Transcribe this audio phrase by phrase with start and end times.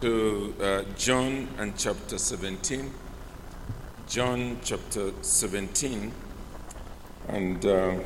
[0.00, 2.92] to uh, John and chapter 17.
[4.06, 6.12] John chapter 17.
[7.26, 7.96] And uh,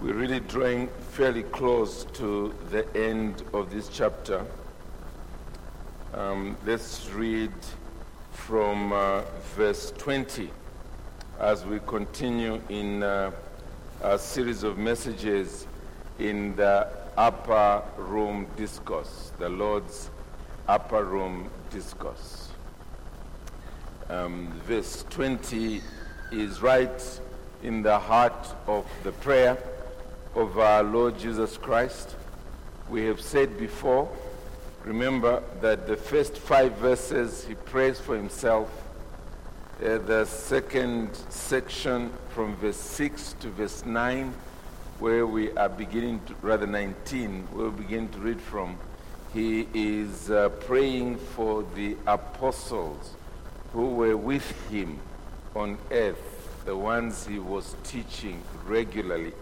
[0.00, 4.46] we're really drawing fairly close to the end of this chapter.
[6.12, 7.52] Um, let's read
[8.30, 9.22] from uh,
[9.56, 10.50] verse 20
[11.40, 13.32] as we continue in uh,
[14.02, 15.66] a series of messages
[16.20, 20.10] in the upper room discourse, the Lord's
[20.68, 22.48] upper room discourse.
[24.08, 25.80] Um, verse 20
[26.32, 27.20] is right
[27.62, 29.56] in the heart of the prayer
[30.34, 32.16] of our Lord Jesus Christ.
[32.88, 34.08] We have said before,
[34.84, 38.68] remember that the first five verses he prays for himself.
[39.82, 44.32] Uh, the second section from verse 6 to verse 9
[44.98, 48.78] where we are beginning to, rather 19, we'll begin to read from,
[49.32, 53.14] he is uh, praying for the apostles
[53.72, 54.98] who were with him
[55.56, 59.32] on earth, the ones he was teaching regularly.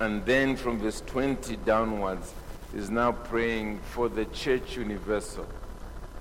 [0.00, 2.32] And then from verse 20 downwards,
[2.74, 5.46] is now praying for the church universal.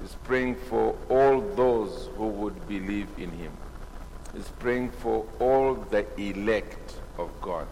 [0.01, 3.51] He's praying for all those who would believe in him.
[4.33, 7.67] He's praying for all the elect of God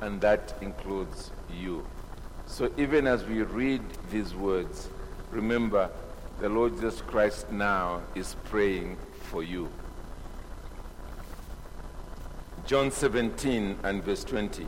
[0.00, 1.86] and that includes you.
[2.46, 4.88] So even as we read these words,
[5.30, 5.90] remember
[6.40, 9.68] the Lord Jesus Christ now is praying for you.
[12.66, 14.66] John 17 and verse 20.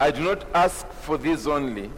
[0.00, 1.90] I do not ask for these only,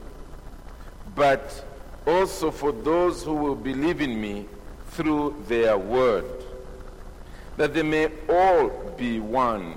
[1.15, 1.65] but
[2.07, 4.47] also for those who will believe in me
[4.89, 6.27] through their word,
[7.57, 9.77] that they may all be one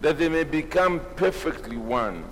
[0.00, 2.24] that they may become perfectly one,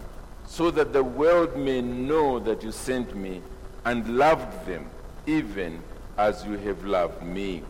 [0.47, 3.41] so that the world may know that you sent me
[3.85, 4.87] and loved them,
[5.27, 5.81] even
[6.19, 7.63] as you have loved me.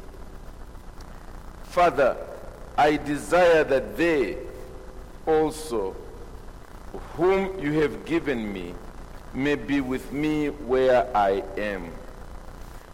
[1.64, 2.16] Father,
[2.76, 4.36] I desire that they
[5.26, 5.94] also,
[7.14, 8.74] whom you have given me,
[9.34, 11.90] may be with me where I am,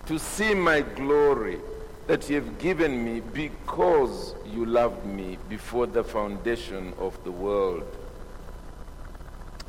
[0.07, 1.59] to see my glory
[2.07, 7.85] that you have given me because you loved me before the foundation of the world.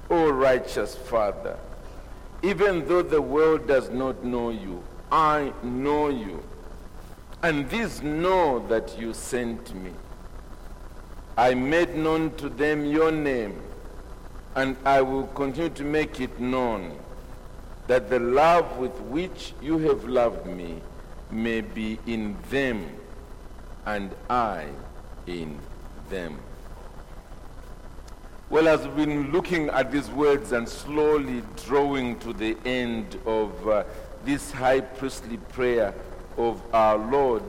[0.10, 1.58] O righteous Father,
[2.42, 6.44] even though the world does not know you, I know you,
[7.44, 9.92] and these know that you sent me.
[11.38, 13.62] I made known to them your name,
[14.56, 16.98] and I will continue to make it known
[17.88, 20.82] that the love with which you have loved me
[21.32, 22.86] may be in them
[23.96, 24.68] and I
[25.26, 25.58] in
[26.10, 26.38] them.
[28.52, 33.68] Well, as we've been looking at these words and slowly drawing to the end of
[33.68, 33.84] uh,
[34.26, 35.96] this high priestly prayer
[36.38, 37.44] of our Lord,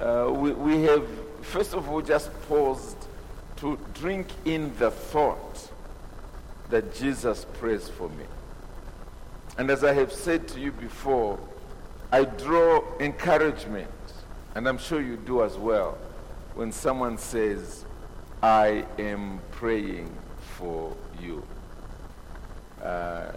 [0.00, 1.06] uh, we, we have,
[1.40, 2.98] first of all, just paused
[3.56, 5.70] to drink in the thought
[6.68, 8.24] that Jesus prays for me.
[9.56, 11.38] And as I have said to you before,
[12.12, 13.90] I draw encouragement,
[14.58, 15.96] and I'm sure you do as well,
[16.56, 17.84] when someone says,
[18.42, 20.12] I am praying
[20.56, 21.44] for you.
[22.82, 23.30] Uh,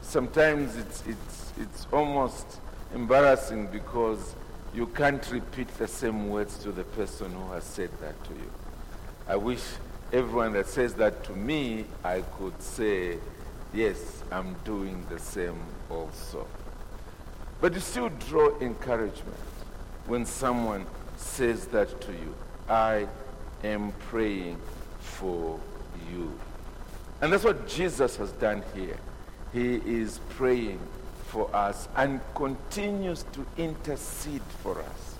[0.00, 2.46] sometimes it's, it's, it's almost
[2.94, 4.34] embarrassing because
[4.72, 8.50] you can't repeat the same words to the person who has said that to you.
[9.28, 9.60] I wish
[10.14, 13.18] everyone that says that to me, I could say,
[13.74, 16.46] Yes, I'm doing the same also.
[17.60, 19.36] But you still draw encouragement
[20.08, 22.34] when someone says that to you.
[22.68, 23.06] I
[23.62, 24.58] am praying
[24.98, 25.60] for
[26.10, 26.32] you.
[27.20, 28.96] And that's what Jesus has done here.
[29.52, 30.80] He is praying
[31.26, 35.16] for us and continues to intercede for us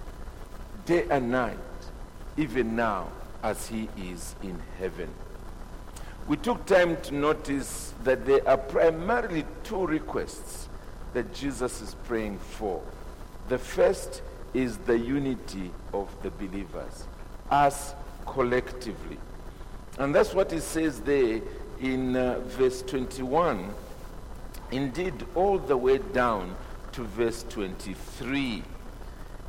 [0.86, 1.58] day and night,
[2.38, 3.08] even now
[3.42, 5.10] as he is in heaven.
[6.26, 10.68] We took time to notice that there are primarily two requests
[11.12, 12.82] that Jesus is praying for.
[13.48, 14.22] The first
[14.54, 17.06] is the unity of the believers,
[17.50, 17.94] us
[18.26, 19.18] collectively.
[19.98, 21.40] And that's what he says there
[21.80, 23.74] in uh, verse 21
[24.70, 26.54] Indeed, all the way down
[26.92, 28.62] to verse 23.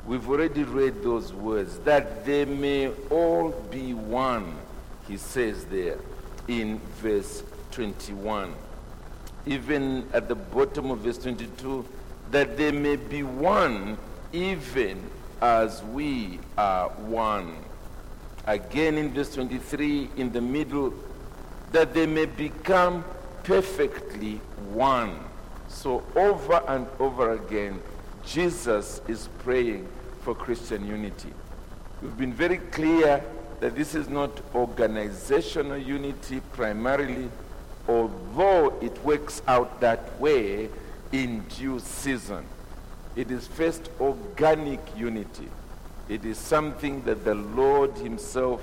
[0.05, 4.55] We've already read those words, that they may all be one,
[5.07, 5.97] he says there
[6.47, 8.53] in verse 21.
[9.45, 11.85] Even at the bottom of verse 22,
[12.31, 13.97] that they may be one,
[14.33, 15.01] even
[15.41, 17.55] as we are one.
[18.45, 20.93] Again in verse 23, in the middle,
[21.71, 23.05] that they may become
[23.43, 24.41] perfectly
[24.71, 25.19] one.
[25.67, 27.81] So over and over again,
[28.25, 29.87] Jesus is praying
[30.21, 31.31] for Christian unity.
[32.01, 33.23] We've been very clear
[33.59, 37.29] that this is not organizational unity primarily,
[37.87, 40.69] although it works out that way
[41.11, 42.45] in due season.
[43.15, 45.47] It is first organic unity.
[46.07, 48.61] It is something that the Lord Himself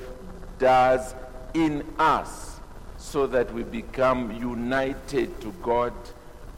[0.59, 1.15] does
[1.55, 2.59] in us
[2.97, 5.93] so that we become united to God,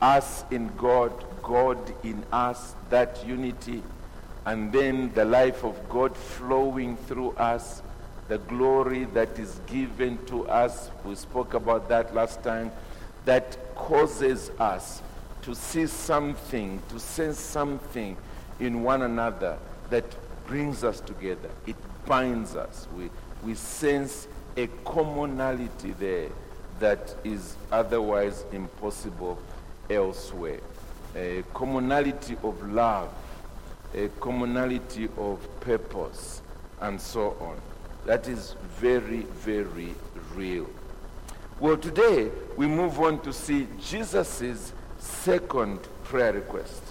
[0.01, 1.13] us in God,
[1.43, 3.83] God in us, that unity,
[4.47, 7.83] and then the life of God flowing through us,
[8.29, 10.91] the glory that is given to us.
[11.05, 12.71] We spoke about that last time.
[13.25, 15.03] That causes us
[15.49, 18.15] to see something, to sense something
[18.61, 19.57] in one another
[19.89, 20.05] that
[20.47, 21.49] brings us together.
[21.67, 22.87] It binds us.
[22.95, 23.09] We,
[23.43, 24.29] we sense
[24.59, 26.29] a commonality there
[26.81, 29.39] that is otherwise impossible
[29.89, 30.61] elsewhere.
[31.17, 33.11] A commonality of love,
[33.95, 36.43] a commonality of purpose,
[36.83, 37.59] and so on.
[38.05, 39.95] That is very, very
[40.35, 40.69] real.
[41.59, 46.83] Well, today we move on to see Jesus' second prayer request.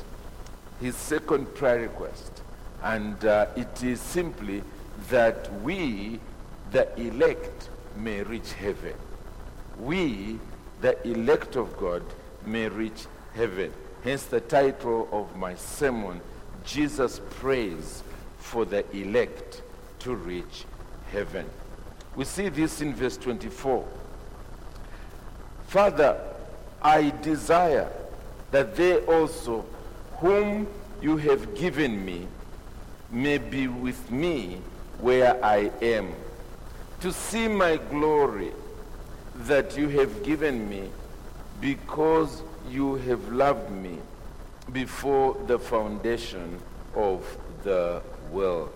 [0.82, 2.42] His second prayer request.
[2.84, 4.62] And uh, it is simply
[5.10, 6.20] that we,
[6.72, 8.94] the elect, may reach heaven.
[9.80, 10.40] We,
[10.82, 12.04] the elect of God,
[12.46, 13.06] may reach
[13.36, 13.74] heaven.
[14.04, 16.22] Hence the title of my sermon,
[16.64, 18.04] Jesus Prays
[18.38, 19.62] for the Elect
[20.00, 20.66] to Reach
[21.12, 21.46] Heaven.
[22.16, 23.86] We see this in verse 24.
[25.68, 26.20] Father,
[26.82, 27.92] I desire
[28.52, 29.66] that they also,
[30.18, 30.68] whom
[31.02, 32.28] you have given me,
[33.10, 34.62] may be with me
[35.00, 36.14] where I am,
[37.02, 38.52] to see my glory
[39.36, 40.90] that you have given me
[41.62, 43.98] because you have loved me
[44.74, 46.60] before the foundation
[46.96, 47.24] of
[47.64, 48.02] the
[48.32, 48.74] world.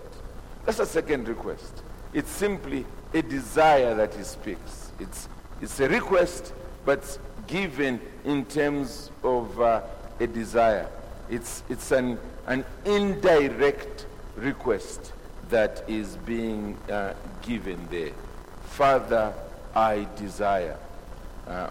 [0.64, 1.82] That's a second request.
[2.14, 4.92] It's simply a desire that he speaks.
[5.00, 5.28] It's,
[5.60, 6.52] it's a request,
[6.84, 9.82] but given in terms of uh,
[10.20, 10.88] a desire.
[11.30, 14.06] It's, it's an, an indirect
[14.36, 15.12] request
[15.50, 18.12] that is being uh, given there.
[18.64, 19.34] Father,
[19.74, 20.78] I desire
[21.46, 21.70] uh,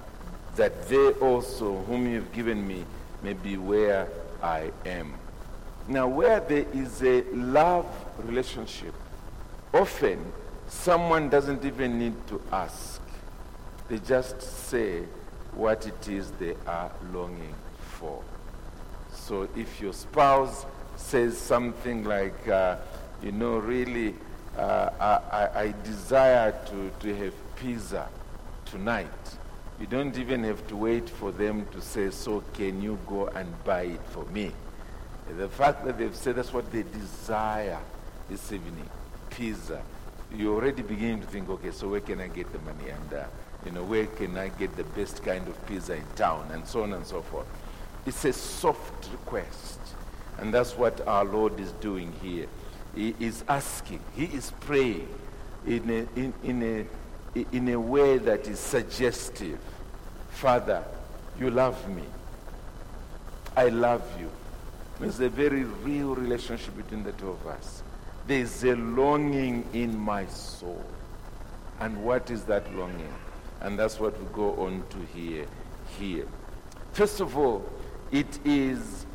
[0.56, 2.86] that they also, whom you have given me,
[3.24, 4.08] may be where
[4.42, 5.14] I am.
[5.88, 7.88] Now, where there is a love
[8.20, 8.94] relationship,
[9.74, 10.32] often
[10.68, 13.02] someone doesn't even need to ask.
[13.90, 15.04] They just say
[15.56, 18.22] what it is they are longing for.
[19.14, 20.66] So if your spouse
[20.96, 22.78] says something like, uh,
[23.22, 24.16] you know, really,
[24.58, 28.08] uh, I, I desire to, to have pizza
[28.66, 29.08] tonight,
[29.80, 33.64] you don't even have to wait for them to say, so can you go and
[33.64, 34.52] buy it for me?
[35.38, 37.80] The fact that they've said that's what they desire
[38.30, 38.90] this evening,
[39.30, 39.82] pizza,
[40.36, 42.90] you're already beginning to think, okay, so where can I get the money?
[42.90, 43.26] And, uh,
[43.66, 46.50] you know, where can I get the best kind of pizza in town?
[46.52, 47.46] And so on and so forth.
[48.06, 49.80] It's a soft request.
[50.40, 52.48] And that's what our Lord is doing here.
[52.96, 55.08] He is asking, He is praying
[55.66, 56.88] in a, in, in
[57.36, 59.60] a, in a way that is suggestive.
[60.32, 60.84] Father,
[61.40, 62.04] you love me.
[63.56, 64.30] I love you.
[65.00, 67.84] There's a very real relationship between the two of us.
[68.28, 70.84] There's a longing in my soul.
[71.80, 73.14] And what is that longing?
[73.62, 75.46] And that's what we go on to hear
[76.00, 76.28] here.
[76.94, 77.64] First of all,
[78.12, 79.06] it is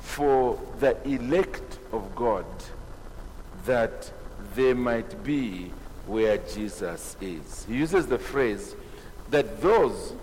[0.00, 2.44] for the elect of God
[3.64, 4.10] that
[4.54, 5.70] they might be
[6.06, 7.64] where Jesus is.
[7.68, 8.74] He uses the phrase
[9.30, 10.14] that those,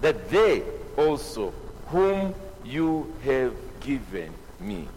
[0.00, 0.62] that they
[0.96, 1.52] also,
[1.88, 4.88] whom you have given me,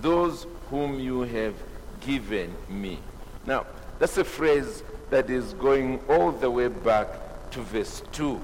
[0.00, 1.54] those whom you have
[2.00, 2.98] given me.
[3.46, 3.66] Now,
[3.98, 4.82] that's a phrase
[5.12, 7.06] that is going all the way back
[7.50, 8.40] to verse 2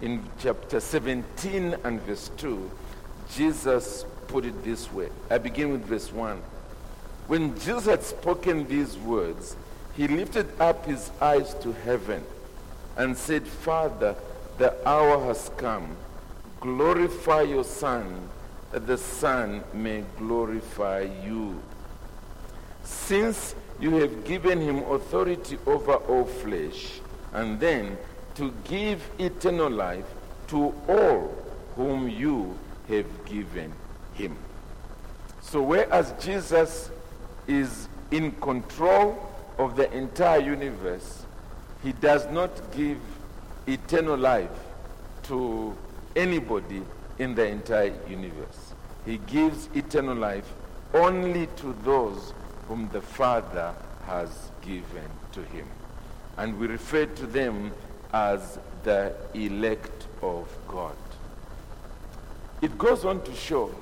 [0.00, 2.70] in chapter 17 and verse 2,
[3.30, 5.10] Jesus put it this way.
[5.28, 6.40] I begin with verse 1.
[7.26, 9.54] When Jesus had spoken these words,
[9.96, 12.24] he lifted up his eyes to heaven
[12.96, 14.16] and said, Father,
[14.56, 15.94] the hour has come.
[16.60, 18.30] Glorify your Son,
[18.72, 21.60] that the Son may glorify you.
[22.82, 27.00] Since you have given him authority over all flesh,
[27.32, 27.96] and then
[28.34, 30.04] to give eternal life
[30.48, 31.34] to all
[31.76, 32.58] whom you
[32.88, 33.72] have given
[34.14, 34.36] him.
[35.40, 36.90] So, whereas Jesus
[37.46, 39.18] is in control
[39.58, 41.24] of the entire universe,
[41.82, 42.98] he does not give
[43.66, 44.50] eternal life
[45.24, 45.76] to
[46.16, 46.82] anybody
[47.18, 48.72] in the entire universe.
[49.04, 50.50] He gives eternal life
[50.94, 52.32] only to those
[52.68, 53.74] whom the Father
[54.06, 55.66] has given to him.
[56.36, 57.72] And we refer to them
[58.12, 60.96] as the elect of God.
[62.60, 63.74] It goes on to show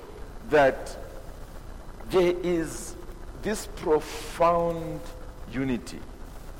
[0.50, 0.96] that
[2.10, 2.94] there is
[3.42, 5.00] this profound
[5.52, 6.00] unity,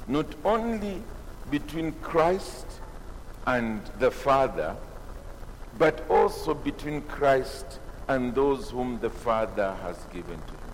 [0.08, 1.02] not only
[1.50, 2.66] between Christ
[3.46, 4.76] and the Father,
[5.78, 7.78] but also between Christ
[8.08, 10.65] and those whom the Father has given to him.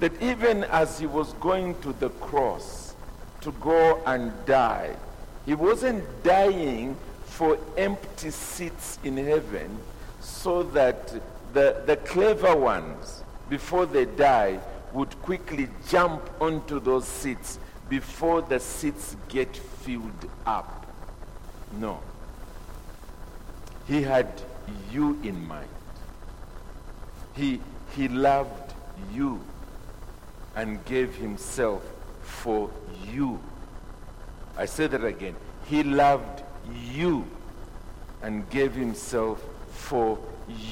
[0.00, 2.94] That even as he was going to the cross
[3.40, 4.94] to go and die,
[5.46, 9.78] he wasn't dying for empty seats in heaven
[10.20, 11.14] so that
[11.52, 14.58] the, the clever ones, before they die,
[14.92, 20.86] would quickly jump onto those seats before the seats get filled up.
[21.78, 22.00] No.
[23.86, 24.28] He had
[24.90, 25.68] you in mind.
[27.34, 27.60] He,
[27.94, 28.74] he loved
[29.12, 29.40] you
[30.56, 31.82] and gave himself
[32.22, 32.70] for
[33.12, 33.38] you.
[34.56, 35.36] I say that again.
[35.66, 36.42] He loved
[36.92, 37.26] you
[38.22, 40.18] and gave himself for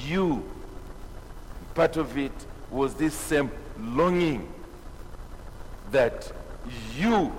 [0.06, 0.42] you.
[1.74, 2.32] Part of it
[2.70, 4.48] was this same longing
[5.90, 6.32] that
[6.96, 7.32] you,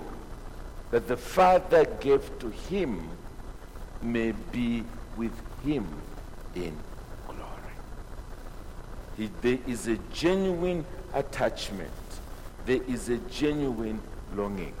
[0.90, 3.08] that the Father gave to him,
[4.00, 4.84] may be
[5.16, 5.32] with
[5.64, 5.86] him
[6.54, 6.76] in
[7.26, 7.40] glory.
[9.16, 11.90] He, there is a genuine attachment.
[12.66, 14.00] There is a genuine
[14.34, 14.74] longing.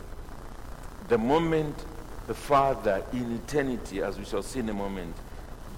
[1.06, 1.76] The moment
[2.26, 5.14] the Father in eternity, as we shall see in a moment,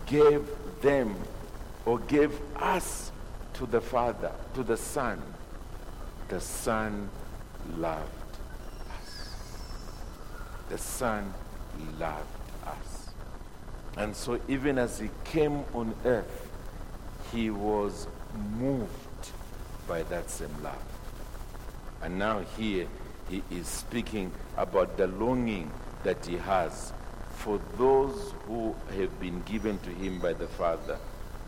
[0.06, 0.42] gave
[0.80, 1.14] them
[1.84, 3.12] or gave us
[3.54, 5.22] to the Father, to the Son,
[6.28, 7.10] the Son
[7.76, 8.08] loved
[8.98, 9.34] us.
[10.70, 11.34] The Son
[11.98, 12.26] loved
[12.66, 13.10] us.
[13.98, 16.48] And so, even as He came on earth,
[17.32, 18.06] He was
[18.58, 18.88] moved
[19.86, 20.87] by that same love.
[22.02, 22.86] And now, here,
[23.28, 25.70] He is speaking about the longing
[26.04, 26.92] that He has
[27.30, 30.98] for those who have been given to Him by the Father,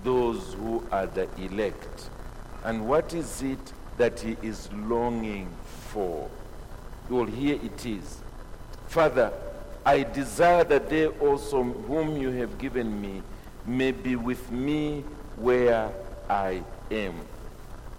[0.05, 2.11] those who are the elect.
[2.65, 5.49] And what is it that He is longing
[5.89, 6.29] for?
[7.09, 8.21] Well, here it is.
[8.89, 9.33] Father,
[9.85, 13.23] I desire that they also, whom you have given me,
[13.67, 15.05] may be with me
[15.37, 15.91] where
[16.29, 17.15] I am.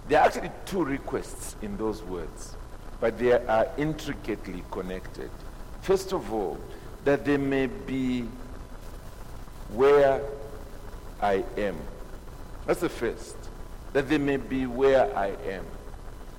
[0.07, 2.55] There are actually two requests in those words,
[2.99, 5.29] but they are intricately connected.
[5.81, 6.59] First of all,
[7.05, 8.27] that they may be
[9.73, 10.21] where
[11.21, 11.77] I am.
[12.65, 13.35] That's the first.
[13.93, 15.65] That they may be where I am.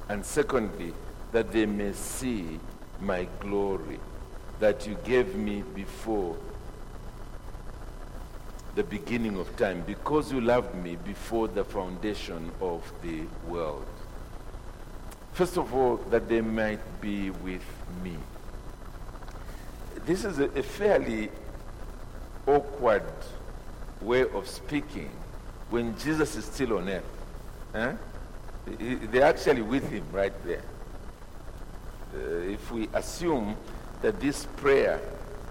[0.08, 0.92] And secondly,
[1.32, 2.60] that they may see
[3.00, 3.98] my glory
[4.60, 6.36] that you gave me before
[8.74, 13.86] the beginning of time, because you loved me before the foundation of the world.
[15.32, 17.64] First of all, that they might be with
[18.02, 18.16] me.
[20.06, 21.30] This is a, a fairly
[22.46, 23.04] awkward
[24.00, 25.10] way of speaking
[25.70, 27.04] when Jesus is still on earth.
[27.74, 27.92] Eh?
[29.10, 30.62] They're actually with him right there.
[32.14, 33.56] Uh, if we assume
[34.02, 35.00] that this prayer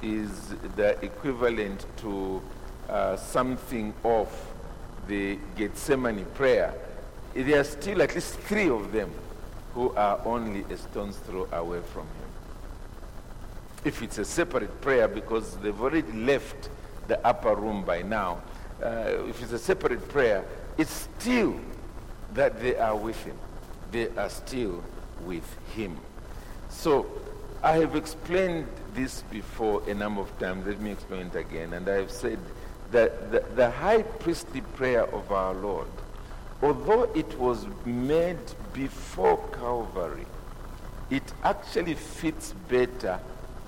[0.01, 2.42] is the equivalent to
[2.91, 4.29] uh, something of
[5.07, 6.74] the Gethsemane prayer,
[7.33, 9.10] there are still at least three of them
[9.74, 12.29] who are only a stone's throw away from him.
[13.86, 16.69] If it's a separate prayer, because they've already left
[17.07, 18.41] the upper room by now,
[18.83, 20.43] uh, if it's a separate prayer,
[20.77, 21.55] it's still
[22.33, 23.38] that they are with him.
[23.91, 24.83] They are still
[25.25, 25.45] with
[25.75, 25.98] him.
[26.69, 27.05] So
[27.63, 30.65] I have explained this before a number of times.
[30.65, 31.74] Let me explain it again.
[31.74, 32.39] And I have said
[32.91, 35.88] the, the high priestly prayer of our Lord,
[36.62, 38.38] although it was made
[38.74, 40.25] before Calvary,
[41.10, 43.19] it actually fits better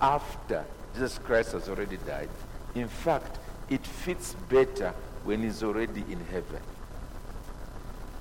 [0.02, 2.30] after Jesus Christ has already died.
[2.76, 3.40] In fact,
[3.70, 6.62] it fits better when he's already in heaven.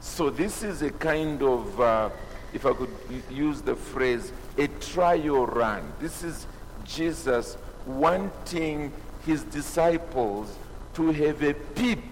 [0.01, 2.11] So this is a kind of, uh,
[2.53, 2.91] if I could
[3.31, 5.93] use the phrase, a trial run.
[6.01, 6.47] This is
[6.85, 7.57] Jesus
[7.87, 8.93] wanting
[9.25, 10.57] his disciples
[10.95, 12.03] to have a peep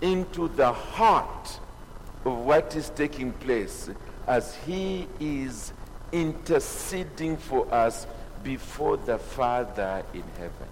[0.00, 1.58] into the heart
[2.24, 3.88] of what is taking place
[4.26, 5.72] as he is
[6.12, 8.06] interceding for us
[8.42, 10.68] before the Father in heaven.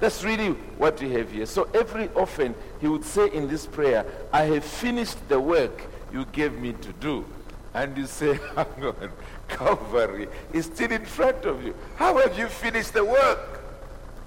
[0.00, 1.46] That's really what we have here.
[1.46, 6.24] So every often he would say in this prayer, I have finished the work you
[6.26, 7.24] gave me to do.
[7.74, 9.10] And you say, hang on,
[9.48, 11.74] Calvary is still in front of you.
[11.96, 13.62] How have you finished the work?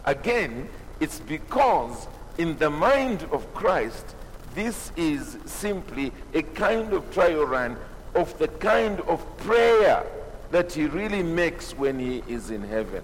[0.06, 0.70] Again,
[1.00, 4.16] it's because in the mind of Christ,
[4.54, 7.78] this is simply a kind of trial run
[8.14, 10.06] of the kind of prayer
[10.52, 13.04] that he really makes when he is in heaven.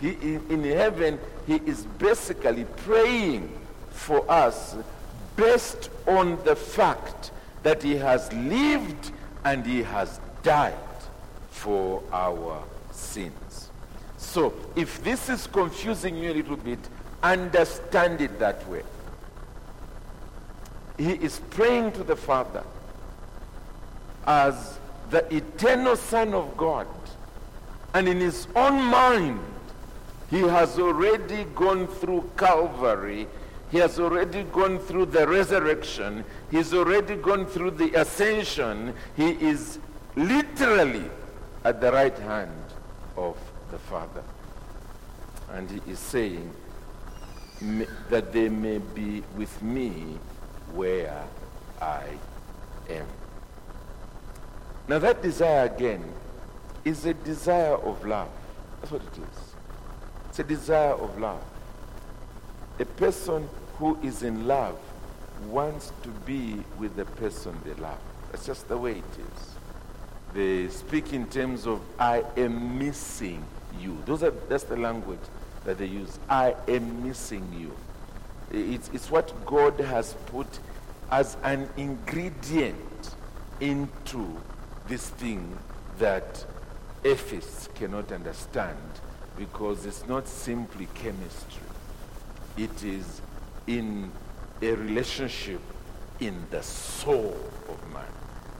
[0.00, 3.52] He, in heaven, he is basically praying
[3.90, 4.76] for us
[5.36, 9.12] based on the fact that he has lived
[9.44, 10.74] and he has died
[11.50, 12.62] for our
[12.92, 13.70] sins.
[14.16, 16.78] So, if this is confusing you a little bit,
[17.22, 18.82] understand it that way.
[20.98, 22.64] He is praying to the Father
[24.26, 24.78] as
[25.10, 26.86] the eternal Son of God.
[27.94, 29.40] And in his own mind,
[30.30, 33.26] he has already gone through Calvary.
[33.72, 36.24] He has already gone through the resurrection.
[36.50, 38.94] He's already gone through the ascension.
[39.16, 39.78] He is
[40.16, 41.10] literally
[41.64, 42.64] at the right hand
[43.16, 43.36] of
[43.70, 44.22] the Father.
[45.50, 46.52] And he is saying
[48.08, 50.18] that they may be with me
[50.72, 51.24] where
[51.80, 52.04] I
[52.88, 53.06] am.
[54.88, 56.02] Now, that desire again
[56.84, 58.28] is a desire of love.
[58.80, 59.54] That's what it is.
[60.28, 61.42] It's a desire of love.
[62.78, 64.78] A person who is in love
[65.48, 67.98] wants to be with the person they love.
[68.32, 69.54] That's just the way it is.
[70.32, 73.44] They speak in terms of, I am missing
[73.80, 73.98] you.
[74.06, 75.20] Those are, that's the language
[75.64, 76.18] that they use.
[76.28, 77.76] I am missing you.
[78.52, 80.58] It's, it's what God has put
[81.10, 83.14] as an ingredient
[83.60, 84.40] into
[84.88, 85.58] this thing
[85.98, 86.44] that
[87.04, 88.78] atheists cannot understand
[89.36, 91.62] because it's not simply chemistry.
[92.56, 93.20] It is
[93.66, 94.10] in
[94.62, 95.60] a relationship
[96.20, 97.36] in the soul
[97.68, 98.04] of man.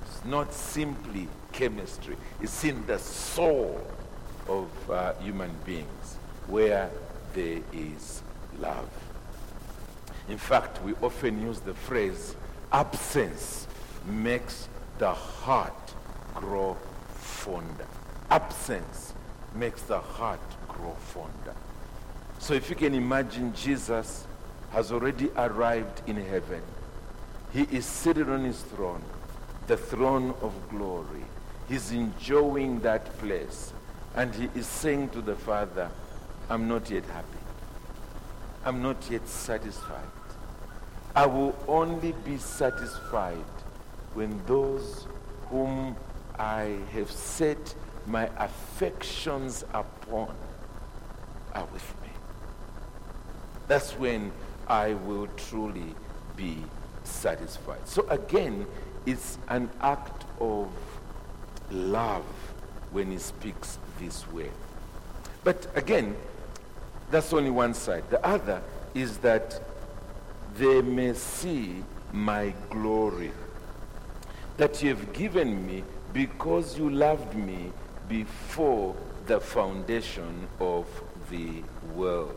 [0.07, 2.17] It's not simply chemistry.
[2.41, 3.81] It's in the soul
[4.49, 6.00] of uh, human beings
[6.51, 6.91] where
[7.35, 8.23] there is
[8.59, 8.89] love.
[10.29, 12.37] In fact, we often use the phrase
[12.73, 13.67] absence
[14.07, 15.95] makes the heart
[16.35, 16.77] grow
[17.15, 17.87] fonder.
[18.31, 19.15] Absence
[19.55, 21.55] makes the heart grow fonder.
[22.39, 24.27] So if you can imagine Jesus
[24.71, 26.63] has already arrived in heaven.
[27.53, 29.03] He is seated on his throne,
[29.67, 31.25] the throne of glory.
[31.69, 33.73] He's enjoying that place.
[34.15, 35.91] And he is saying to the Father,
[36.51, 37.39] I'm not yet happy.
[38.65, 40.05] I'm not yet satisfied.
[41.15, 43.37] I will only be satisfied
[44.15, 45.07] when those
[45.49, 45.95] whom
[46.39, 47.75] I have set
[48.07, 50.35] my affections upon
[51.55, 52.09] are with me.
[53.69, 54.33] That's when
[54.67, 55.95] I will truly
[56.37, 56.59] be
[57.05, 57.87] satisfied.
[57.87, 58.67] So again,
[59.07, 60.69] it's an act of
[61.71, 62.25] love
[62.91, 64.51] when he speaks this way.
[65.45, 66.17] But again,
[67.11, 68.05] that's only one side.
[68.11, 68.63] The other
[68.95, 69.61] is that
[70.57, 73.33] they may see my glory
[74.57, 77.73] that you have given me because you loved me
[78.09, 78.95] before
[79.27, 80.87] the foundation of
[81.31, 81.63] the
[81.95, 82.35] world.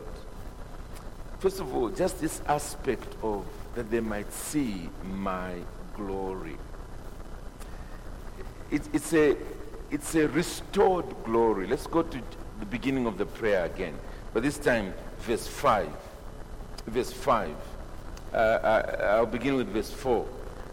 [1.38, 5.52] First of all, just this aspect of that they might see my
[5.96, 6.56] glory.
[8.70, 9.36] It, it's, a,
[9.90, 11.66] it's a restored glory.
[11.66, 12.22] Let's go to
[12.60, 13.94] the beginning of the prayer again.
[14.34, 15.88] But this time, verse 5.
[16.88, 17.54] Verse 5.
[18.32, 20.26] Uh, uh I'll begin with verse 4.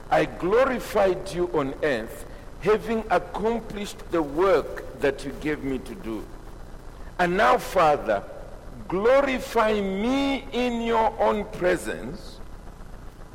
[0.09, 2.25] I glorified you on earth,
[2.61, 6.25] having accomplished the work that you gave me to do.
[7.19, 8.23] And now, Father,
[8.87, 12.39] glorify me in your own presence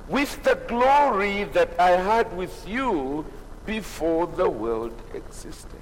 [0.09, 3.25] with the glory that I had with you
[3.65, 5.81] before the world existed.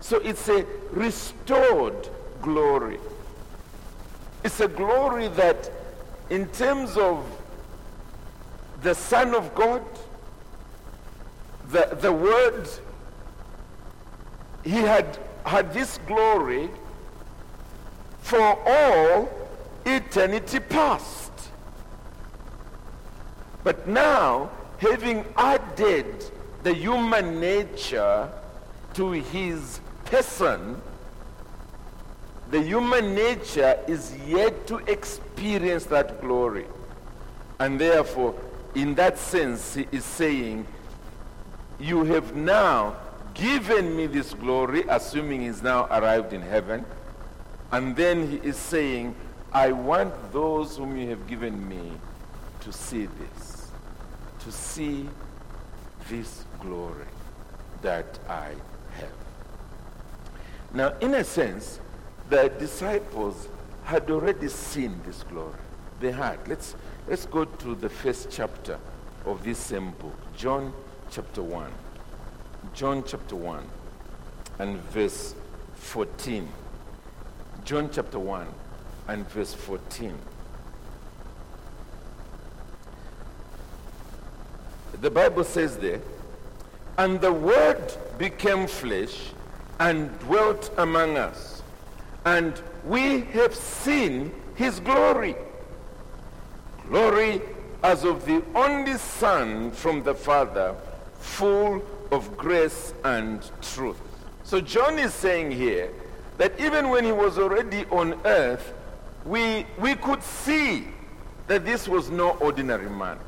[0.00, 2.08] So it's a restored
[2.44, 3.00] glory.
[4.44, 5.70] It's a glory that,
[6.30, 7.24] in terms of
[8.82, 9.82] the Son of God,
[11.70, 12.68] the, the Word,
[14.62, 16.70] he had had this glory
[18.20, 19.28] for all
[19.86, 21.32] eternity past.
[23.62, 26.06] But now, having added
[26.62, 28.30] the human nature
[28.94, 30.80] to his person,
[32.50, 36.66] the human nature is yet to experience that glory.
[37.58, 38.34] And therefore,
[38.74, 40.66] in that sense, he is saying,
[41.78, 42.96] You have now
[43.34, 46.84] given me this glory, assuming he's now arrived in heaven.
[47.72, 49.14] And then he is saying,
[49.52, 51.92] I want those whom you have given me
[52.60, 53.70] to see this,
[54.40, 55.08] to see
[56.08, 57.06] this glory
[57.82, 58.52] that I
[58.98, 59.12] have.
[60.72, 61.78] Now, in a sense,
[62.28, 63.48] the disciples
[63.84, 65.54] had already seen this glory.
[66.00, 66.46] They had.
[66.48, 66.74] Let's,
[67.06, 68.78] let's go to the first chapter
[69.24, 70.72] of this same book, John
[71.10, 71.70] chapter 1.
[72.72, 73.64] John chapter 1
[74.58, 75.34] and verse
[75.74, 76.48] 14.
[77.64, 78.46] John chapter 1
[79.08, 80.16] and verse 14.
[85.00, 86.00] The Bible says there,
[86.96, 89.30] and the Word became flesh
[89.78, 91.53] and dwelt among us,
[92.24, 95.36] and we have seen his glory.
[96.88, 97.42] Glory
[97.82, 100.74] as of the only Son from the Father,
[101.18, 104.00] full of grace and truth.
[104.42, 105.90] So John is saying here
[106.38, 108.72] that even when he was already on earth,
[109.24, 110.88] we, we could see
[111.46, 113.18] that this was no ordinary man.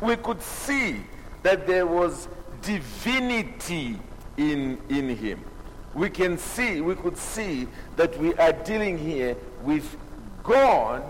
[0.00, 1.02] We could see
[1.42, 2.28] that there was
[2.62, 3.98] divinity
[4.36, 5.44] in, in him.
[5.94, 9.96] We can see, we could see that we are dealing here with
[10.42, 11.02] God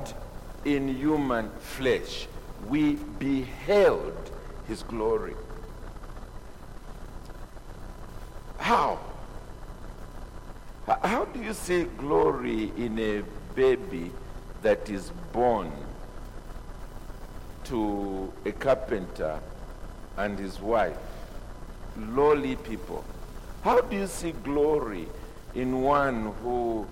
[0.65, 2.27] in human flesh.
[2.69, 4.31] We beheld
[4.67, 5.35] his glory.
[8.59, 8.99] How?
[10.87, 13.23] How do you see glory in a
[13.55, 14.11] baby
[14.63, 15.71] that is born
[17.65, 19.41] to a carpenter
[20.17, 20.97] and his wife?
[21.97, 23.05] Lowly people.
[23.63, 25.07] How do you see glory
[25.55, 26.87] in one who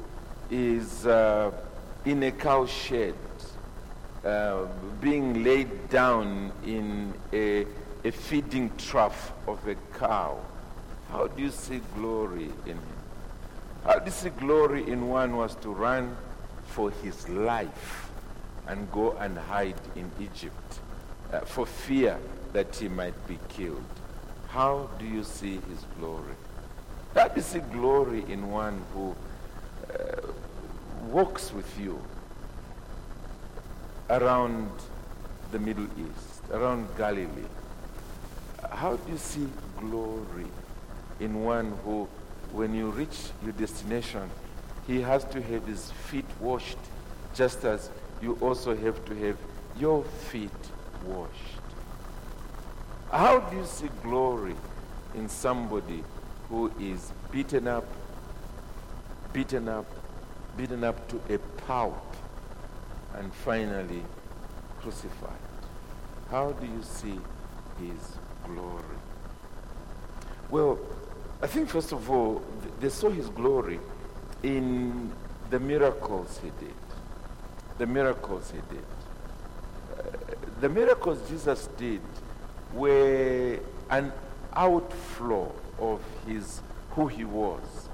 [0.51, 1.51] is uh,
[2.05, 3.15] in a cow shed,
[4.23, 4.67] uh,
[5.01, 7.65] being laid down in a,
[8.05, 10.39] a feeding trough of a cow?
[11.11, 12.99] How do you see glory in him?
[13.87, 16.15] How do you see glory in one who was to run
[16.67, 18.11] for his life
[18.67, 20.81] and go and hide in Egypt
[21.33, 22.19] uh, for fear
[22.53, 23.83] that he might be killed?
[24.49, 26.35] How do you see his glory?
[27.19, 29.17] How do you see glory in one who
[29.93, 30.31] uh,
[31.09, 32.01] walks with you
[34.09, 34.71] around
[35.51, 37.51] the Middle East, around Galilee?
[38.71, 39.49] How do you see
[39.81, 40.47] glory
[41.19, 42.09] in one who,
[42.53, 44.31] when you reach your destination,
[44.87, 46.79] he has to have his feet washed,
[47.35, 47.91] just as
[48.23, 49.37] you also have to have
[49.77, 50.63] your feet
[51.05, 51.65] washed.
[53.11, 54.55] How do you see glory
[55.17, 56.05] in somebody
[56.49, 57.87] who is beaten up,
[59.33, 59.87] beaten up,
[60.57, 62.17] beaten up to a pulp,
[63.15, 64.03] and finally
[64.81, 65.33] crucified?
[66.31, 67.19] How do you see
[67.81, 68.99] his glory?
[70.51, 70.79] Well,
[71.43, 72.43] I think, first of all,
[72.81, 73.79] they saw his glory
[74.43, 75.13] in
[75.51, 76.75] the miracles he did.
[77.79, 78.85] The miracles he did.
[79.99, 82.01] Uh, the miracles Jesus did
[82.73, 83.59] were
[83.91, 84.13] an
[84.55, 86.61] outflow of his
[86.91, 87.89] who he was.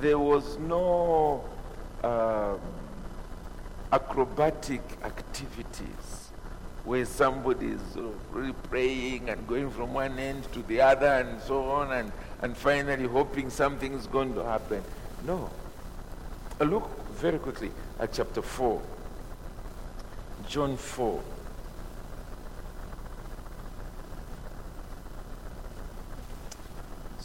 [0.00, 1.44] There was no
[2.02, 2.60] um,
[3.92, 6.30] acrobatic activities
[6.84, 7.80] where somebody is
[8.32, 12.56] really praying and going from one end to the other and so on and, and
[12.56, 14.82] finally hoping something is going to happen.
[15.26, 15.50] No.
[16.60, 18.80] Look very quickly at chapter 4.
[20.48, 21.22] John 4.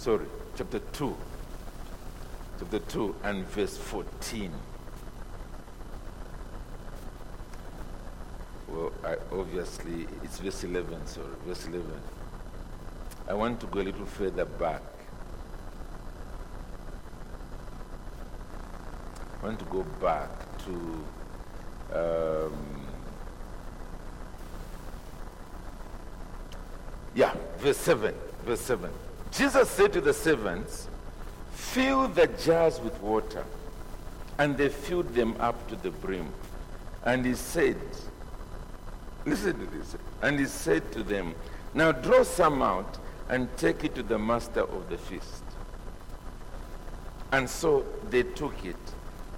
[0.01, 0.25] Sorry,
[0.57, 1.15] chapter 2.
[2.57, 4.51] Chapter 2 and verse 14.
[8.67, 11.85] Well, I, obviously, it's verse 11, sorry, verse 11.
[13.27, 14.81] I want to go a little further back.
[19.39, 20.31] I want to go back
[20.65, 22.87] to um,
[27.13, 28.15] yeah, verse 7.
[28.43, 28.89] Verse 7.
[29.31, 30.87] Jesus said to the servants,
[31.53, 33.45] Fill the jars with water.
[34.37, 36.31] And they filled them up to the brim.
[37.05, 37.77] And he said,
[39.25, 39.95] Listen to this.
[40.21, 41.35] And he said to them,
[41.73, 42.97] Now draw some out
[43.29, 45.43] and take it to the master of the feast.
[47.31, 48.75] And so they took it.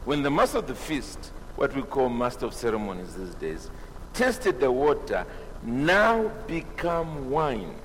[0.06, 3.70] When the master of the feast, what we call master of ceremonies these days,
[4.14, 5.26] tasted the water,
[5.64, 7.76] now become wine,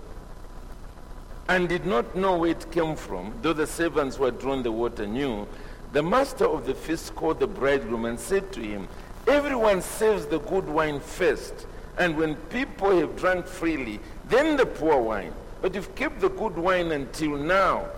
[1.49, 4.73] and did not know where it came from, though the servants who had drawn the
[4.73, 5.47] water knew,
[5.93, 8.89] The master of the feast called the bridegroom and said to him,
[9.27, 15.01] Everyone serves the good wine first, and when people have drunk freely, then the poor
[15.01, 15.33] wine.
[15.63, 17.89] But you've kept the good wine until now.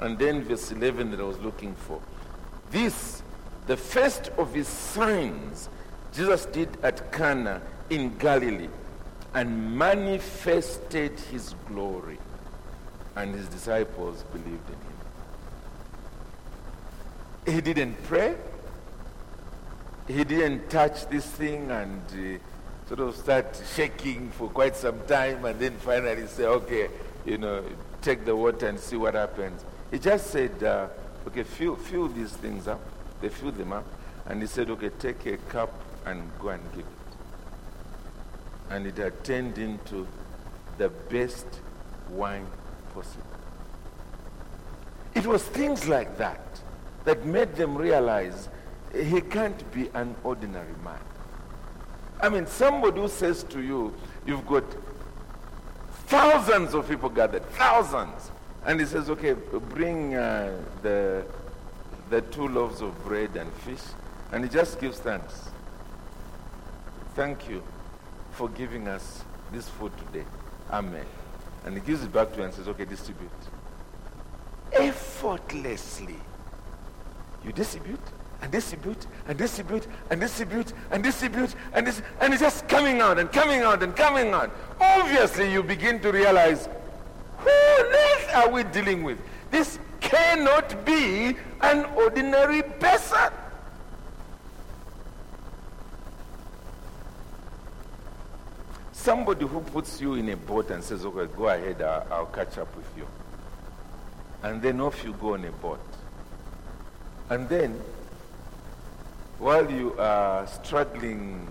[0.00, 2.00] And then verse 11 that I was looking for.
[2.70, 3.22] This,
[3.66, 5.68] the first of his signs,
[6.12, 8.68] Jesus did at Cana in Galilee
[9.32, 12.18] and manifested his glory.
[13.16, 14.94] And his disciples believed in him.
[17.54, 18.34] He didn't pray.
[20.08, 22.38] He didn't touch this thing and uh,
[22.88, 26.88] sort of start shaking for quite some time and then finally say, okay,
[27.24, 27.64] you know,
[28.02, 29.64] take the water and see what happens.
[29.90, 30.88] He just said, uh,
[31.26, 32.80] okay, fill, fill these things up.
[33.20, 33.86] They filled them up.
[34.26, 35.72] And he said, okay, take a cup
[36.04, 36.86] and go and give it.
[38.70, 40.06] And it had turned into
[40.78, 41.46] the best
[42.10, 42.46] wine
[42.94, 43.24] possible.
[45.14, 46.40] It was things like that
[47.04, 48.48] that made them realize
[48.94, 50.98] he can't be an ordinary man.
[52.20, 53.92] I mean, somebody who says to you,
[54.26, 54.64] you've got
[56.06, 58.30] thousands of people gathered, thousands.
[58.64, 61.24] And he says, okay, bring uh, the,
[62.08, 63.82] the two loaves of bread and fish.
[64.32, 65.50] And he just gives thanks.
[67.14, 67.62] Thank you
[68.32, 70.24] for giving us this food today.
[70.70, 71.04] Amen.
[71.64, 73.30] And he gives it back to you and says, okay, distribute.
[74.72, 76.16] Effortlessly.
[77.44, 78.00] You distribute
[78.42, 83.18] and distribute and distribute and distribute and distribute and this and it's just coming out
[83.18, 84.50] and coming out and coming out.
[84.80, 86.68] Obviously you begin to realize
[87.38, 89.18] who earth are we dealing with?
[89.50, 93.30] This cannot be an ordinary person.
[99.04, 102.56] Somebody who puts you in a boat and says, okay, go ahead, I'll, I'll catch
[102.56, 103.06] up with you.
[104.42, 105.86] And then off you go on a boat.
[107.28, 107.78] And then,
[109.38, 111.46] while you are struggling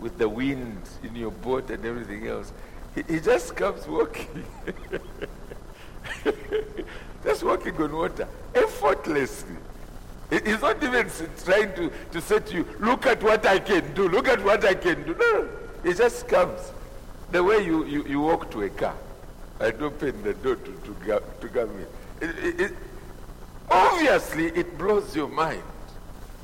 [0.00, 2.50] with the wind in your boat and everything else,
[2.94, 4.42] he, he just comes walking.
[7.24, 9.56] just walking on water, effortlessly.
[10.30, 11.10] He's not even
[11.44, 14.64] trying to, to say to you, look at what I can do, look at what
[14.64, 15.14] I can do.
[15.14, 16.60] No, it just comes.
[17.30, 18.96] The way you, you, you walk to a car
[19.60, 22.28] and open the door to, to, to come in.
[22.28, 22.72] It, it, it,
[23.70, 25.62] obviously, it blows your mind.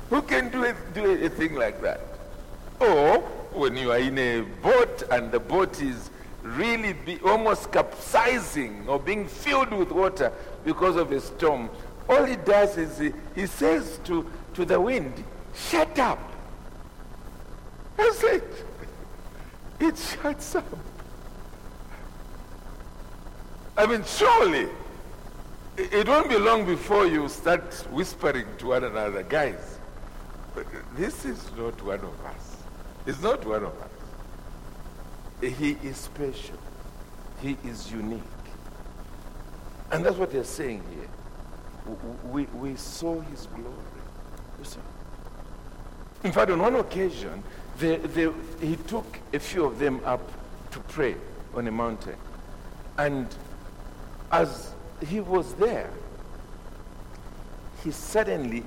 [0.09, 1.99] Who can do, do a thing like that?
[2.79, 3.19] Or
[3.53, 6.09] when you are in a boat and the boat is
[6.43, 10.31] really be almost capsizing or being filled with water
[10.63, 11.69] because of a storm,
[12.07, 15.23] all he does is he, he says to, to the wind,
[15.53, 16.19] shut up.
[17.97, 18.66] That's it.
[19.79, 20.65] It shuts up.
[23.77, 24.67] I mean, surely,
[25.77, 29.77] it won't be long before you start whispering to one another, guys,
[30.95, 32.57] this is not one of us.
[33.05, 35.53] It's not one of us.
[35.53, 36.57] He is special.
[37.41, 38.21] He is unique.
[39.91, 41.95] And that's what they're saying here.
[42.23, 43.73] We, we saw his glory.
[44.57, 44.79] We saw.
[46.23, 47.43] In fact, on one occasion,
[47.79, 50.21] he took a few of them up
[50.71, 51.15] to pray
[51.53, 52.15] on a mountain.
[52.97, 53.27] And
[54.31, 54.73] as
[55.07, 55.89] he was there,
[57.83, 58.63] he suddenly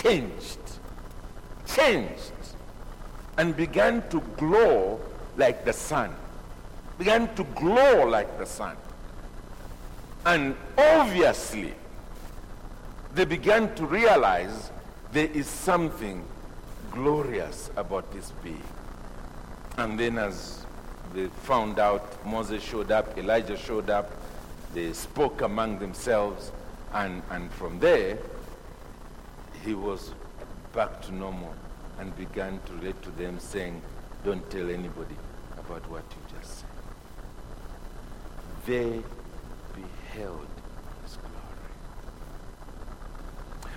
[0.00, 0.58] changed,
[1.66, 2.32] changed,
[3.36, 5.00] and began to glow
[5.36, 6.14] like the sun.
[6.98, 8.76] Began to glow like the sun.
[10.24, 11.74] And obviously,
[13.14, 14.70] they began to realize
[15.12, 16.24] there is something
[16.92, 18.62] glorious about this being.
[19.78, 20.64] And then as
[21.14, 24.10] they found out, Moses showed up, Elijah showed up,
[24.74, 26.52] they spoke among themselves,
[26.92, 28.18] and, and from there,
[29.64, 30.12] he was
[30.74, 31.54] back to normal
[31.98, 33.80] and began to relate to them, saying,
[34.24, 35.16] Don't tell anybody
[35.58, 36.68] about what you just said.
[38.66, 39.02] They
[39.74, 40.46] beheld
[41.02, 41.72] his glory.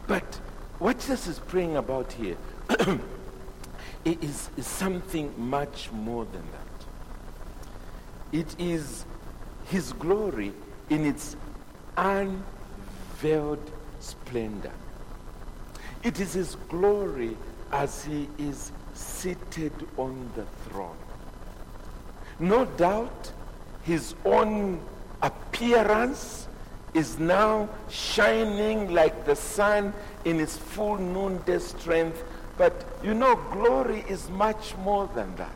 [0.07, 0.39] But
[0.79, 2.37] what Jesus is praying about here
[4.05, 6.85] it is, something much more than that.
[8.39, 9.05] It is
[9.65, 10.51] his glory
[10.89, 11.35] in its
[11.97, 14.71] unveiled splendor.
[16.03, 17.37] It is his glory
[17.71, 20.97] as he is seated on the throne.
[22.39, 23.31] No doubt
[23.83, 24.81] his own
[25.21, 26.47] appearance
[26.93, 32.23] is now shining like the sun in its full noonday strength
[33.03, 35.51] you know, glory is much more than that.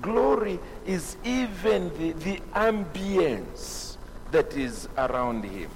[0.00, 3.96] Glory is even the, the ambience
[4.30, 5.70] that is around him.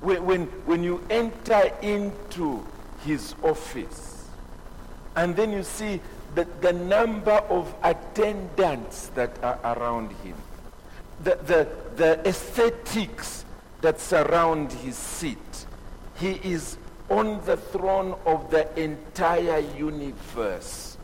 [0.00, 2.66] When, when, when you enter into
[3.04, 4.28] his office,
[5.16, 6.00] and then you see
[6.34, 10.34] the, the number of attendants that are around him,
[11.22, 13.44] the, the, the aesthetics
[13.82, 15.66] that surround his seat.
[16.16, 16.76] He is
[17.10, 20.96] on the throne of the entire universe.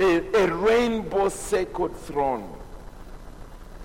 [0.00, 2.52] A, a rainbow sacred throne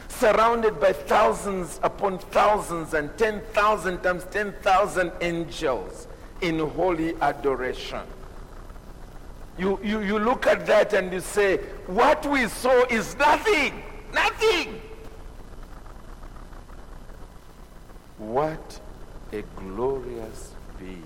[0.09, 6.07] surrounded by thousands upon thousands and 10,000 times 10,000 angels
[6.41, 8.01] in holy adoration.
[9.57, 14.81] You, you, you look at that and you say, what we saw is nothing, nothing.
[18.17, 18.79] What
[19.31, 21.03] a glorious being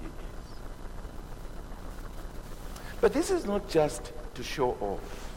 [0.00, 0.12] he is.
[3.02, 5.28] But this is not just to show off.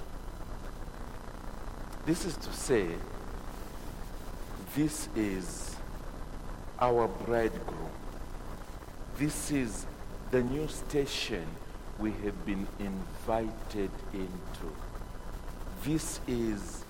[2.06, 2.86] This is to say,
[4.75, 5.75] this is
[6.80, 7.89] our bridegroom.
[9.17, 9.88] This is
[10.30, 11.43] the new station
[11.97, 14.71] we have been invited into.
[15.84, 16.84] This is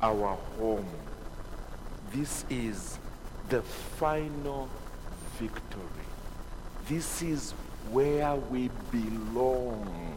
[0.00, 0.86] our home.
[2.12, 2.96] This is
[3.48, 4.68] the final
[5.36, 6.06] victory.
[6.88, 7.54] This is
[7.90, 10.16] where we belong.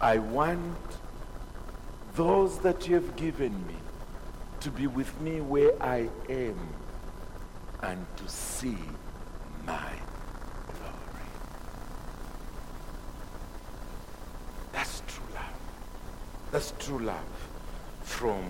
[0.00, 0.76] I want
[2.14, 3.76] those that you have given me
[4.60, 6.58] to be with me where I am
[7.82, 8.78] and to see
[9.66, 9.92] my
[10.66, 11.28] glory.
[14.72, 15.54] That's true love.
[16.50, 17.48] That's true love
[18.02, 18.44] from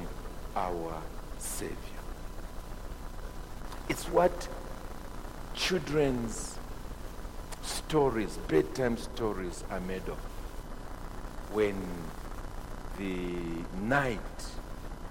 [0.57, 1.01] our
[1.39, 1.77] Savior.
[3.89, 4.49] It's what
[5.55, 6.59] children's
[7.93, 10.17] stories, bedtime stories are made of.
[11.53, 11.77] When
[12.97, 13.37] the
[13.83, 14.19] knight,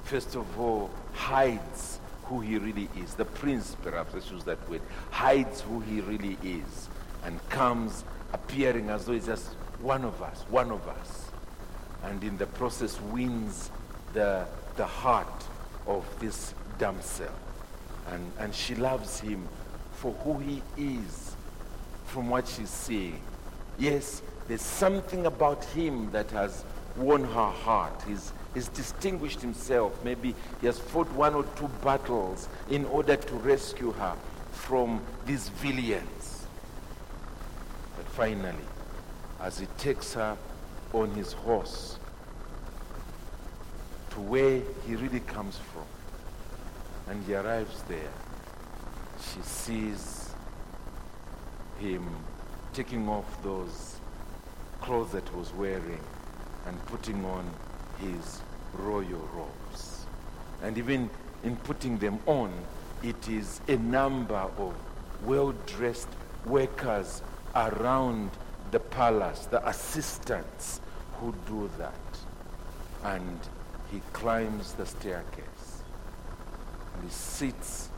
[0.03, 3.13] first of all, hides who he really is.
[3.13, 6.89] The prince, perhaps let's use that word, hides who he really is
[7.23, 9.49] and comes appearing as though he's just
[9.83, 11.29] one of us, one of us.
[12.05, 13.69] And in the process wins
[14.13, 15.45] the, the heart
[15.85, 17.29] of this damsel
[18.07, 19.47] and, and she loves him
[19.91, 21.30] for who he is
[22.11, 23.21] from what she's seeing.
[23.79, 26.65] Yes, there's something about him that has
[26.97, 28.03] won her heart.
[28.05, 30.03] He's, he's distinguished himself.
[30.03, 34.15] Maybe he has fought one or two battles in order to rescue her
[34.51, 36.45] from these villains.
[37.95, 38.65] But finally,
[39.39, 40.37] as he takes her
[40.93, 41.97] on his horse
[44.11, 45.85] to where he really comes from,
[47.07, 48.11] and he arrives there.
[49.33, 50.20] She sees
[51.81, 52.07] him
[52.73, 53.99] taking off those
[54.81, 55.99] clothes that he was wearing
[56.67, 57.43] and putting on
[57.99, 58.41] his
[58.73, 60.05] royal robes.
[60.61, 61.09] And even
[61.43, 62.53] in putting them on,
[63.03, 64.73] it is a number of
[65.25, 66.07] well-dressed
[66.45, 67.21] workers
[67.55, 68.29] around
[68.69, 70.81] the palace, the assistants
[71.15, 71.93] who do that.
[73.03, 73.39] And
[73.91, 75.81] he climbs the staircase
[76.93, 77.89] and he sits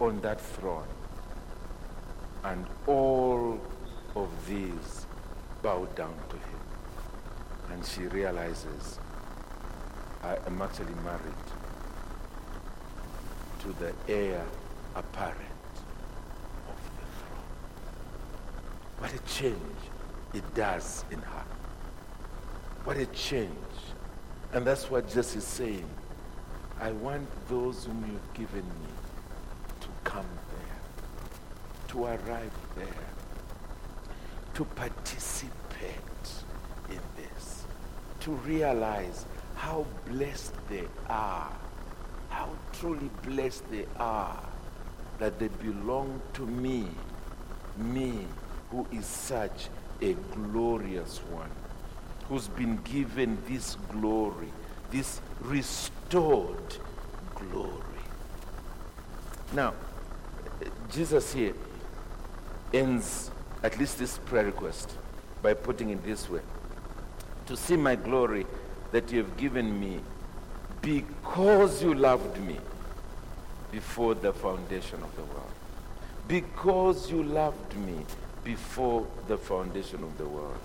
[0.00, 0.86] on that throne.
[2.44, 3.60] And all
[4.16, 5.06] of these
[5.62, 6.60] bow down to him.
[7.72, 8.98] And she realizes,
[10.22, 11.46] I am actually married
[13.60, 14.44] to the heir
[14.94, 15.38] apparent
[16.68, 17.48] of the throne.
[18.98, 19.80] What a change
[20.34, 21.44] it does in her.
[22.84, 23.50] What a change.
[24.52, 25.88] And that's what Jesus is saying.
[26.80, 28.92] I want those whom you've given me
[29.80, 30.26] to come
[31.88, 32.86] to arrive there,
[34.54, 35.52] to participate
[36.90, 37.64] in this,
[38.20, 39.24] to realize
[39.54, 41.50] how blessed they are,
[42.28, 44.40] how truly blessed they are
[45.18, 46.86] that they belong to me,
[47.76, 48.26] me
[48.70, 49.68] who is such
[50.00, 51.50] a glorious one,
[52.28, 54.52] who's been given this glory,
[54.90, 56.76] this restored
[57.34, 57.74] glory.
[59.52, 59.74] Now,
[60.90, 61.54] Jesus here
[62.72, 63.30] ends
[63.62, 64.92] at least this prayer request
[65.42, 66.40] by putting it this way
[67.46, 68.46] To see my glory
[68.92, 70.00] that you have given me
[70.80, 72.56] because you loved me
[73.70, 75.50] before the foundation of the world.
[76.26, 78.04] Because you loved me
[78.44, 80.58] before the foundation of the world.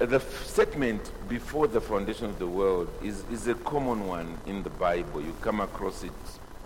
[0.00, 4.62] Uh, the statement before the foundation of the world is, is a common one in
[4.62, 5.20] the Bible.
[5.20, 6.12] You come across it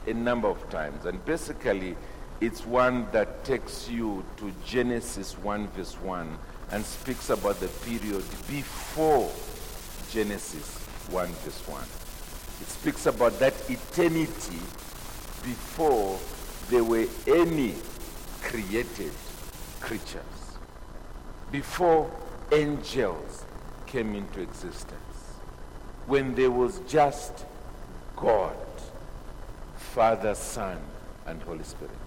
[0.07, 1.05] a number of times.
[1.07, 1.97] And basically,
[2.41, 6.39] it's one that takes you to Genesis 1, verse 1,
[6.73, 9.31] and speaks about the period before
[10.11, 10.79] Genesis
[11.11, 11.83] 1, verse 1.
[12.61, 14.61] It speaks about that eternity
[15.43, 16.19] before
[16.69, 17.75] there were any
[18.43, 19.13] created
[19.81, 20.59] creatures,
[21.51, 22.11] before
[22.53, 23.45] angels
[23.87, 24.93] came into existence,
[26.07, 27.47] when there was just
[28.17, 28.57] God,
[29.77, 30.79] Father, Son,
[31.27, 32.06] and Holy Spirit.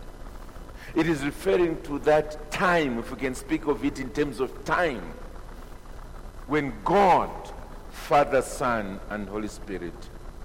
[0.96, 4.66] It is referring to that time, if we can speak of it in terms of
[4.66, 5.14] time,
[6.48, 7.30] when God,
[7.92, 9.94] Father, Son, and Holy Spirit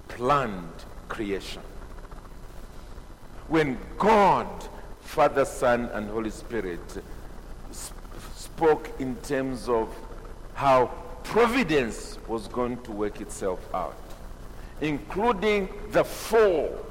[0.07, 1.61] planned creation.
[3.47, 4.47] When God,
[5.01, 6.79] Father, Son, and Holy Spirit
[7.73, 7.97] sp-
[8.35, 9.89] spoke in terms of
[10.53, 10.91] how
[11.23, 13.97] providence was going to work itself out,
[14.81, 16.85] including the fall.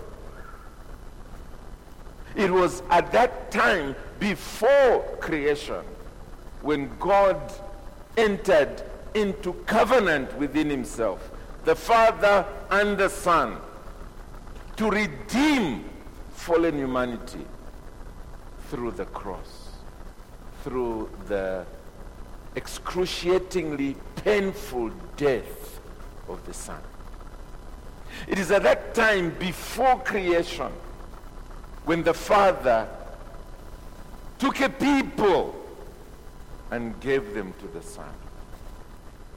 [2.37, 5.85] It was at that time before creation
[6.62, 7.39] when God
[8.16, 8.82] entered
[9.14, 11.30] into covenant within himself,
[11.64, 13.59] the Father and the Son,
[14.76, 15.85] to redeem
[16.32, 17.45] fallen humanity
[18.68, 19.68] through the cross,
[20.62, 21.64] through the
[22.57, 25.80] excruciatingly painful death
[26.28, 26.80] of the Son.
[28.26, 30.72] It is at that time before creation
[31.85, 32.89] when the Father
[34.39, 35.55] took a people
[36.70, 38.12] and gave them to the Son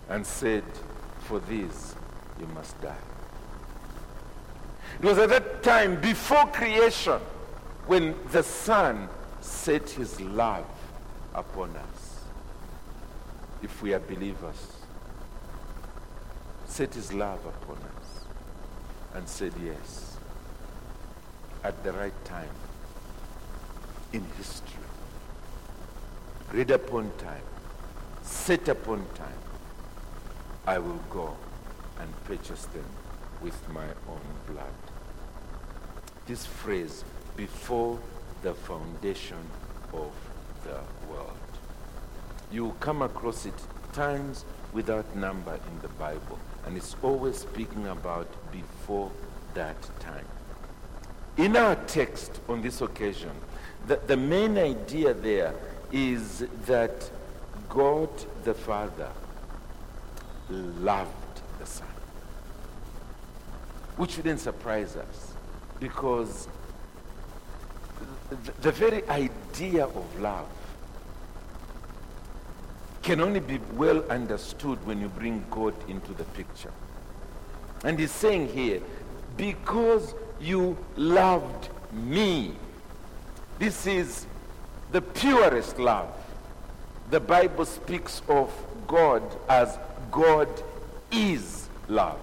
[0.09, 0.63] and said,
[1.21, 1.95] For this
[2.39, 2.95] you must die.
[4.99, 7.19] It was at that time before creation
[7.85, 9.09] when the Son
[9.41, 10.65] set his love
[11.35, 12.21] upon us.
[13.61, 14.73] If we are believers,
[16.65, 18.25] set his love upon us
[19.13, 20.06] and said yes
[21.67, 22.49] at the right time
[24.13, 24.79] in history.
[26.53, 27.43] Read upon time,
[28.21, 29.41] set upon time,
[30.65, 31.35] I will go
[31.99, 32.85] and purchase them
[33.41, 34.79] with my own blood.
[36.25, 37.03] This phrase,
[37.35, 37.99] before
[38.43, 39.43] the foundation
[39.91, 40.13] of
[40.63, 40.79] the
[41.11, 41.51] world.
[42.49, 43.61] You come across it
[43.91, 49.11] times without number in the Bible, and it's always speaking about before
[49.53, 50.36] that time.
[51.37, 53.31] In our text on this occasion,
[53.85, 55.53] the, the main idea there
[55.91, 57.09] is that
[57.69, 58.09] God
[58.43, 59.09] the Father
[60.49, 61.11] loved
[61.59, 61.87] the Son.
[63.97, 65.33] Which shouldn't surprise us
[65.79, 66.47] because
[68.29, 70.47] the, the very idea of love
[73.03, 76.73] can only be well understood when you bring God into the picture.
[77.83, 78.81] And he's saying here,
[79.37, 82.53] because you loved me.
[83.59, 84.25] This is
[84.91, 86.13] the purest love.
[87.09, 88.51] The Bible speaks of
[88.87, 89.77] God as
[90.11, 90.49] God
[91.11, 92.19] is love.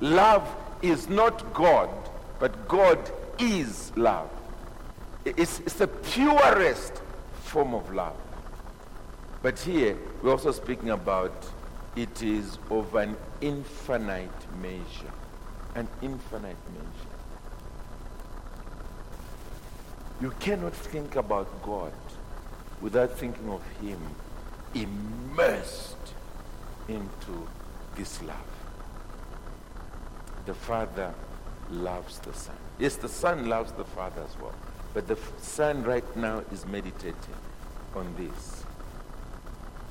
[0.00, 0.48] Love
[0.82, 1.90] is not God,
[2.38, 2.98] but God
[3.38, 4.30] is love.
[5.24, 7.02] It's, it's the purest
[7.42, 8.16] form of love.
[9.42, 11.32] But here, we're also speaking about
[11.96, 14.30] it is of an infinite
[14.62, 15.12] measure.
[15.74, 17.09] An infinite measure.
[20.20, 21.92] You cannot think about God
[22.82, 23.98] without thinking of Him
[24.74, 25.96] immersed
[26.88, 27.48] into
[27.96, 28.36] this love.
[30.44, 31.14] The Father
[31.70, 32.56] loves the Son.
[32.78, 34.54] Yes, the Son loves the Father as well.
[34.92, 37.14] But the Son right now is meditating
[37.94, 38.64] on this.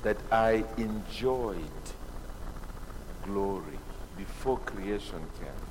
[0.02, 1.58] That I enjoyed
[3.24, 3.78] glory
[4.16, 5.66] before creation came.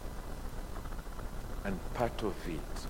[1.64, 2.89] And part of it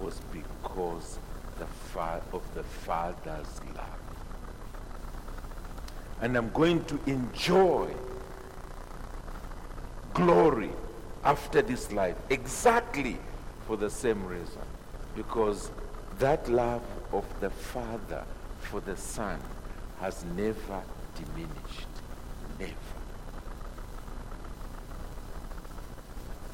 [0.00, 1.18] was because
[1.58, 1.66] the
[2.32, 3.98] of the Father's love.
[6.20, 7.88] And I'm going to enjoy
[10.14, 10.70] glory
[11.24, 13.18] after this life exactly
[13.66, 14.62] for the same reason.
[15.16, 15.70] Because
[16.18, 16.82] that love
[17.12, 18.24] of the Father
[18.60, 19.38] for the Son
[20.00, 20.82] has never
[21.16, 21.88] diminished.
[22.58, 22.72] Never.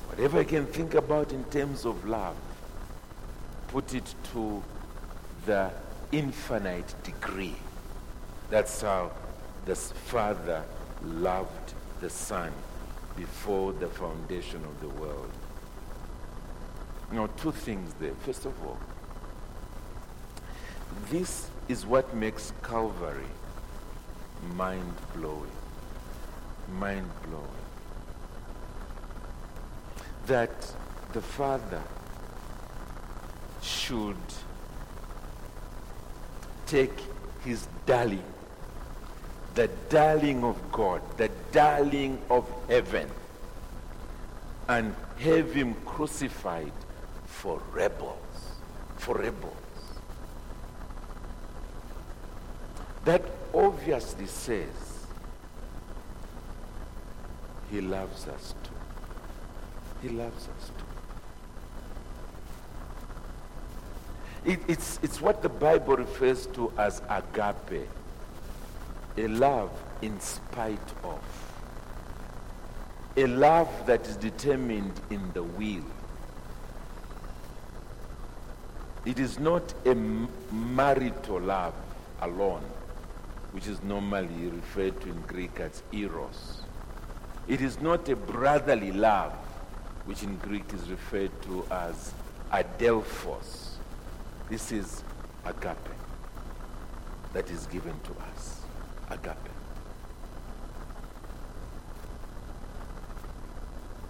[0.09, 2.37] Whatever I can think about in terms of love,
[3.75, 4.63] put it to
[5.47, 5.69] the
[6.13, 7.57] infinite degree.
[8.49, 9.11] That's how
[9.65, 10.63] the Father
[11.03, 12.53] loved the Son
[13.17, 15.33] before the foundation of the world.
[17.11, 18.15] Now, two things there.
[18.25, 18.79] First of all,
[21.11, 23.33] this is what makes Calvary
[24.55, 25.51] mind blowing.
[26.79, 27.65] Mind blowing.
[30.27, 30.73] That
[31.13, 31.83] the Father
[33.65, 34.17] should
[36.67, 36.93] take
[37.45, 38.25] his darling,
[39.55, 43.09] the darling of God, the darling of heaven,
[44.69, 46.73] and have him crucified
[47.27, 48.17] for rebels.
[48.97, 49.55] For rebels.
[53.05, 55.07] That obviously says
[57.71, 60.09] he loves us too.
[60.09, 60.84] He loves us too.
[64.45, 67.89] It, it's, it's what the Bible refers to as agape,
[69.17, 69.71] a love
[70.03, 71.21] in spite of,
[73.17, 75.85] a love that is determined in the will.
[79.07, 81.75] It is not a marital love
[82.21, 82.65] alone,
[83.53, 86.63] which is normally referred to in Greek as eros.
[87.49, 89.33] It is not a brotherly love,
[90.05, 92.13] which in Greek is referred to as
[92.51, 93.74] adelphos.
[94.51, 95.03] This is
[95.45, 95.77] agape
[97.33, 98.61] that is given to us.
[99.11, 99.37] Agape.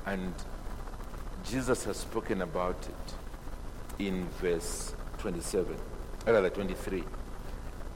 [0.06, 0.32] And
[1.44, 5.76] Jesus has spoken about it in verse 27,
[6.26, 7.04] rather 23.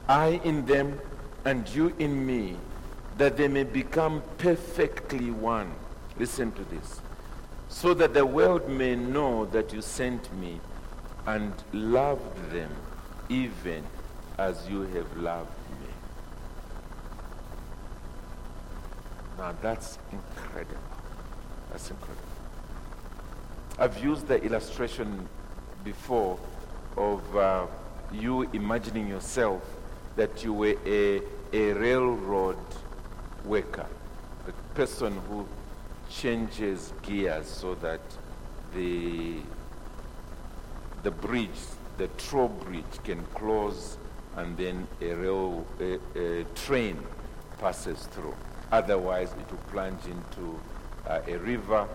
[0.07, 0.99] I in them
[1.45, 2.55] and you in me,
[3.17, 5.71] that they may become perfectly one.
[6.17, 7.01] Listen to this.
[7.67, 10.59] So that the world may know that you sent me
[11.27, 12.71] and loved them
[13.29, 13.83] even
[14.37, 15.49] as you have loved
[15.81, 15.87] me.
[19.37, 20.81] Now that's incredible.
[21.71, 22.23] That's incredible.
[23.77, 25.27] I've used the illustration
[25.83, 26.37] before
[26.97, 27.65] of uh,
[28.11, 29.61] you imagining yourself
[30.15, 31.21] that you were a,
[31.53, 32.57] a railroad
[33.45, 33.85] worker,
[34.47, 35.47] a person who
[36.09, 38.01] changes gears so that
[38.73, 39.37] the
[41.03, 41.49] the bridge,
[41.97, 43.97] the trough bridge can close
[44.35, 46.99] and then a, rail, a, a train
[47.59, 48.35] passes through.
[48.71, 50.59] Otherwise, it will plunge into
[51.07, 51.87] uh, a river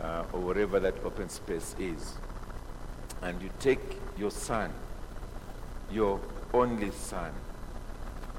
[0.00, 2.14] uh, or wherever that open space is.
[3.22, 3.80] And you take
[4.18, 4.72] your son,
[5.92, 6.20] your
[6.54, 7.32] only son,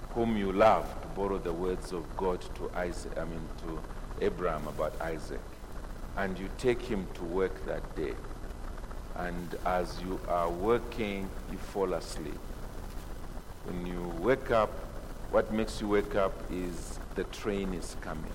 [0.09, 4.67] whom you love, to borrow the words of God to Isaac, I mean to Abraham
[4.67, 5.39] about Isaac,
[6.17, 8.13] and you take him to work that day
[9.17, 12.39] and as you are working, you fall asleep.
[13.65, 14.69] When you wake up,
[15.31, 18.31] what makes you wake up is the train is coming.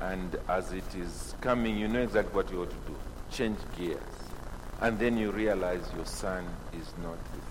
[0.00, 2.96] And as it is coming, you know exactly what you ought to do.
[3.30, 4.00] Change gears.
[4.80, 7.44] And then you realize your son is not with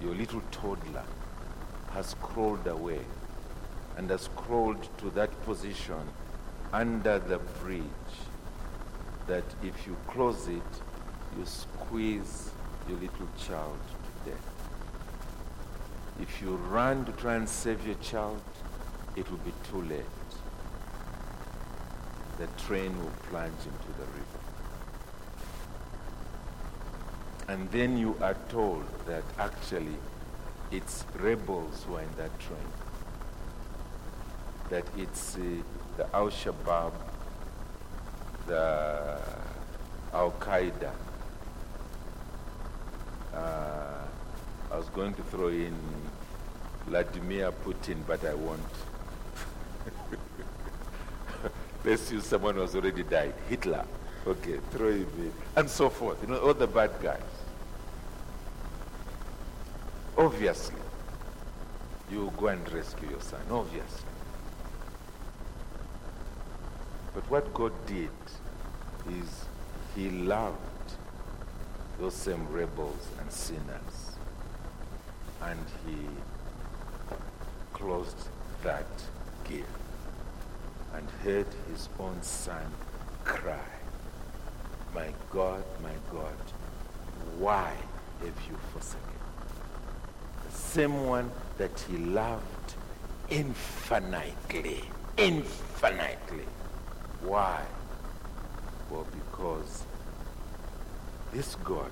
[0.00, 0.08] you.
[0.08, 1.04] Your little toddler
[1.92, 3.00] has crawled away
[3.96, 6.00] and has crawled to that position
[6.72, 7.82] under the bridge
[9.28, 10.62] that if you close it,
[11.38, 12.50] you squeeze
[12.88, 13.78] your little child
[14.24, 14.50] to death.
[16.20, 18.40] If you run to try and save your child,
[19.14, 20.04] it will be too late.
[22.38, 24.38] The train will plunge into the river.
[27.48, 29.96] And then you are told that actually
[30.70, 32.58] it's rebels who are in that train.
[34.70, 35.40] That it's uh,
[35.96, 36.92] the Al Shabaab
[38.48, 39.20] the
[40.12, 40.90] Al Qaeda.
[43.34, 43.98] Uh,
[44.72, 45.74] I was going to throw in
[46.86, 48.60] Vladimir Putin, but I won't.
[51.84, 53.34] Let's use someone who's already died.
[53.48, 53.84] Hitler.
[54.26, 55.32] Okay, throw him in.
[55.54, 56.20] And so forth.
[56.22, 57.20] You know, all the bad guys.
[60.16, 60.74] Obviously,
[62.10, 63.40] you go and rescue your son.
[63.50, 64.07] Obviously.
[67.18, 68.10] But what God did
[69.10, 69.46] is
[69.96, 70.56] he loved
[71.98, 74.18] those same rebels and sinners.
[75.42, 75.96] And he
[77.72, 78.28] closed
[78.62, 78.86] that
[79.42, 79.66] gift
[80.94, 82.62] and heard his own son
[83.24, 83.72] cry,
[84.94, 86.38] My God, my God,
[87.40, 87.72] why
[88.20, 89.02] have you forsaken?
[90.48, 92.74] The same one that he loved
[93.28, 94.84] infinitely,
[95.16, 96.46] infinitely.
[97.22, 97.62] Why?
[98.90, 99.84] Well, because
[101.32, 101.90] this God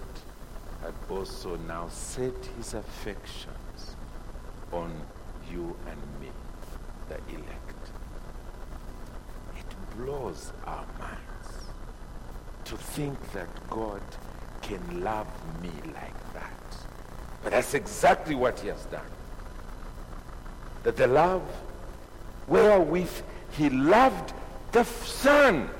[0.83, 3.97] had also now set his affections
[4.73, 4.93] on
[5.51, 6.31] you and me,
[7.09, 7.91] the elect.
[9.59, 11.67] It blows our minds
[12.65, 14.03] to think that God
[14.63, 15.29] can love
[15.63, 16.77] me like that.
[17.43, 19.07] But that's exactly what he has done.
[20.83, 21.43] That the love
[22.49, 23.23] wherewith
[23.53, 24.33] he loved
[24.77, 25.71] the Son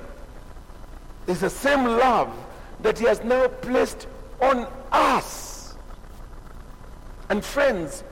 [1.27, 2.33] is the same love
[2.79, 4.07] that he has now placed
[4.41, 5.75] on us.
[7.29, 8.03] And friends,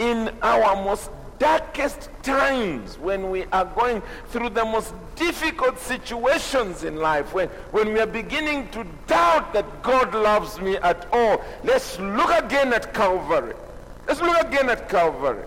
[0.00, 6.96] in our most darkest times, when we are going through the most difficult situations in
[6.96, 12.00] life, when, when we are beginning to doubt that God loves me at all, let's
[12.00, 13.54] look again at Calvary.
[14.08, 15.46] Let's look again at Calvary.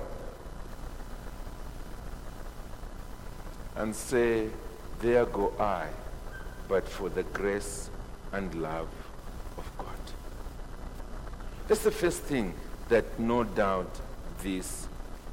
[3.75, 4.47] And say,
[4.99, 5.87] there go I,
[6.67, 7.89] but for the grace
[8.31, 8.89] and love
[9.57, 9.87] of God.
[11.67, 12.53] That's the first thing
[12.89, 13.99] that no doubt
[14.41, 14.87] this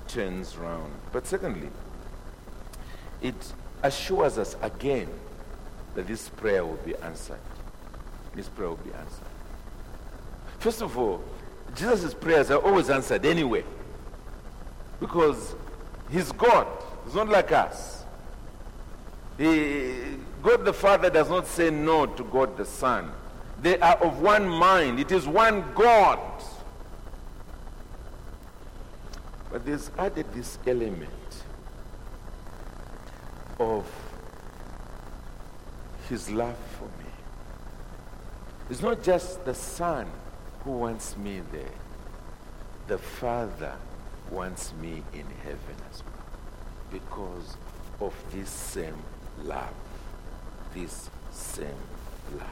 [0.09, 0.93] turns round.
[1.13, 1.69] But secondly,
[3.23, 3.35] it
[3.83, 5.09] assures us again
[5.95, 7.39] that this prayer will be answered.
[8.35, 9.27] This prayer will be answered.
[10.59, 11.23] First of all,
[11.75, 13.65] Jesus' prayers are always answered anyway.
[15.01, 15.55] Because
[16.11, 16.67] he's God.
[17.05, 18.04] He's not like us.
[19.39, 23.11] He, God the Father does not say no to God the Son.
[23.61, 25.01] They are of one mind.
[25.01, 26.19] It is one God.
[29.51, 31.11] But there's added this element
[33.59, 33.87] of
[36.09, 37.11] his love for me.
[38.69, 40.07] It's not just the Son
[40.65, 41.79] who wants me there.
[42.89, 43.75] The Father
[44.31, 46.27] wants me in heaven as well
[46.91, 47.57] because
[48.01, 49.03] of this same
[49.43, 49.73] love.
[50.75, 51.67] This same
[52.39, 52.49] love.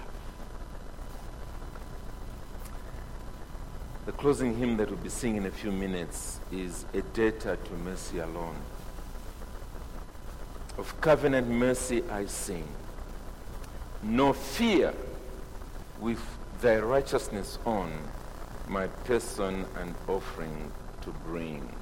[4.05, 7.73] The closing hymn that we'll be singing in a few minutes is A Debtor to
[7.85, 8.57] Mercy Alone.
[10.77, 12.67] Of covenant mercy I sing.
[14.03, 14.93] No fear
[16.01, 16.21] with
[16.61, 17.93] thy righteousness on
[18.69, 20.73] my person and offering
[21.03, 21.73] to bring.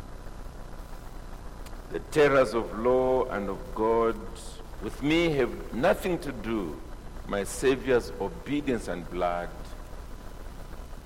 [1.92, 4.16] The terrors of law and of God
[4.83, 6.76] with me have nothing to do.
[7.28, 9.49] My Savior's obedience and blood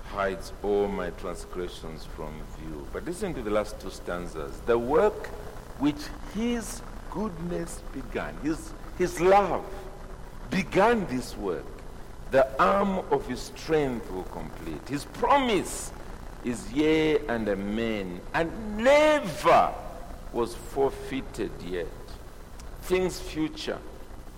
[0.07, 2.87] hides all my transgressions from view.
[2.93, 4.61] But listen to the last two stanzas.
[4.67, 5.27] The work
[5.79, 6.03] which
[6.35, 9.65] his goodness began, his, his love
[10.51, 11.65] began this work.
[12.31, 14.89] The arm of his strength will complete.
[14.89, 15.93] His promise
[16.45, 19.73] is yea and amen, and never
[20.33, 21.87] was forfeited yet.
[22.85, 23.79] Things future,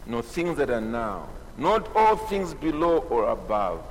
[0.07, 1.29] no things that are now,
[1.59, 3.83] not all things below or above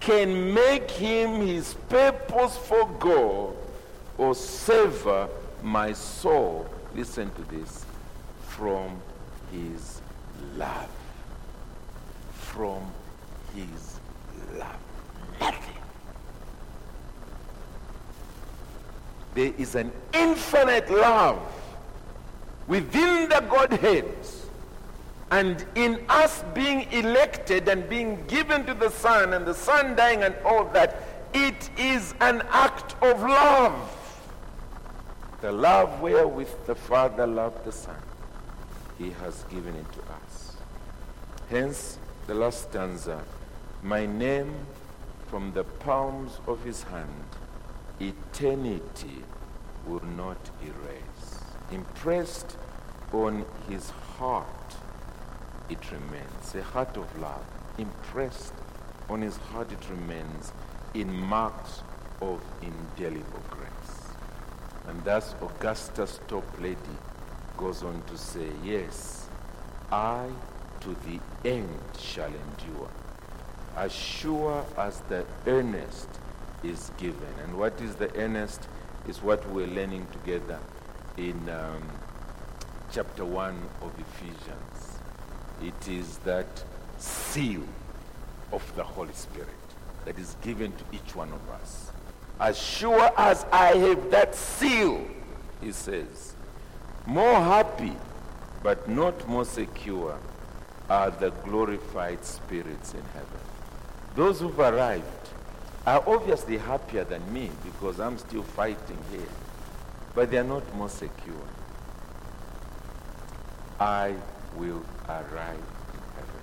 [0.00, 3.56] can make him his purpose for God
[4.18, 5.28] or sever
[5.62, 7.84] my soul, listen to this,
[8.46, 8.96] from
[9.50, 10.00] his
[10.56, 10.88] love.
[12.32, 12.82] From
[13.54, 13.98] his
[14.58, 14.76] love.
[15.40, 15.74] Nothing.
[19.34, 21.40] There is an infinite love
[22.66, 24.16] within the Godhead
[25.30, 30.22] and in us being elected and being given to the Son and the Son dying
[30.22, 31.02] and all that,
[31.34, 33.92] it is an act of love.
[35.40, 38.00] The love wherewith the Father loved the Son,
[38.98, 40.56] he has given it to us.
[41.50, 43.22] Hence, the last stanza,
[43.82, 44.54] my name
[45.28, 47.24] from the palms of his hand,
[48.00, 49.22] eternity
[49.86, 51.05] will not erase.
[51.72, 52.56] Impressed
[53.12, 54.76] on his heart
[55.68, 56.54] it remains.
[56.54, 57.44] A heart of love
[57.78, 58.54] impressed
[59.08, 60.52] on his heart it remains
[60.94, 61.82] in marks
[62.20, 64.10] of indelible grace.
[64.86, 66.78] And thus Augustus top lady
[67.56, 69.28] goes on to say, Yes,
[69.90, 70.28] I
[70.80, 72.88] to the end shall endure,
[73.76, 76.08] as sure as the earnest
[76.62, 77.34] is given.
[77.42, 78.68] And what is the earnest
[79.08, 80.60] is what we're learning together
[81.16, 81.82] in um,
[82.92, 84.98] chapter 1 of Ephesians.
[85.62, 86.64] It is that
[86.98, 87.62] seal
[88.52, 89.48] of the Holy Spirit
[90.04, 91.90] that is given to each one of us.
[92.38, 95.06] As sure as I have that seal,
[95.60, 96.34] he says,
[97.06, 97.96] more happy
[98.62, 100.18] but not more secure
[100.88, 103.40] are the glorified spirits in heaven.
[104.14, 105.04] Those who've arrived
[105.86, 109.28] are obviously happier than me because I'm still fighting here,
[110.16, 111.34] but they are not more secure.
[113.78, 114.14] I
[114.56, 115.62] will arrive
[115.92, 116.42] in heaven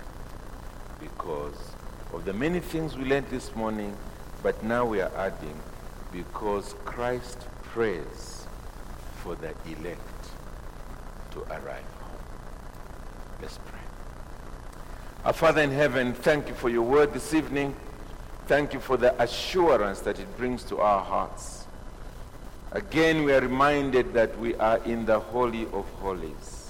[1.00, 1.58] because
[2.12, 3.96] of the many things we learned this morning,
[4.44, 5.58] but now we are adding
[6.12, 8.46] because Christ prays
[9.16, 10.28] for the elect
[11.32, 12.20] to arrive home.
[13.42, 13.80] Let's pray.
[15.24, 17.74] Our Father in heaven, thank you for your word this evening.
[18.46, 21.63] Thank you for the assurance that it brings to our hearts.
[22.74, 26.64] Again, we are reminded that we are in the Holy of Holies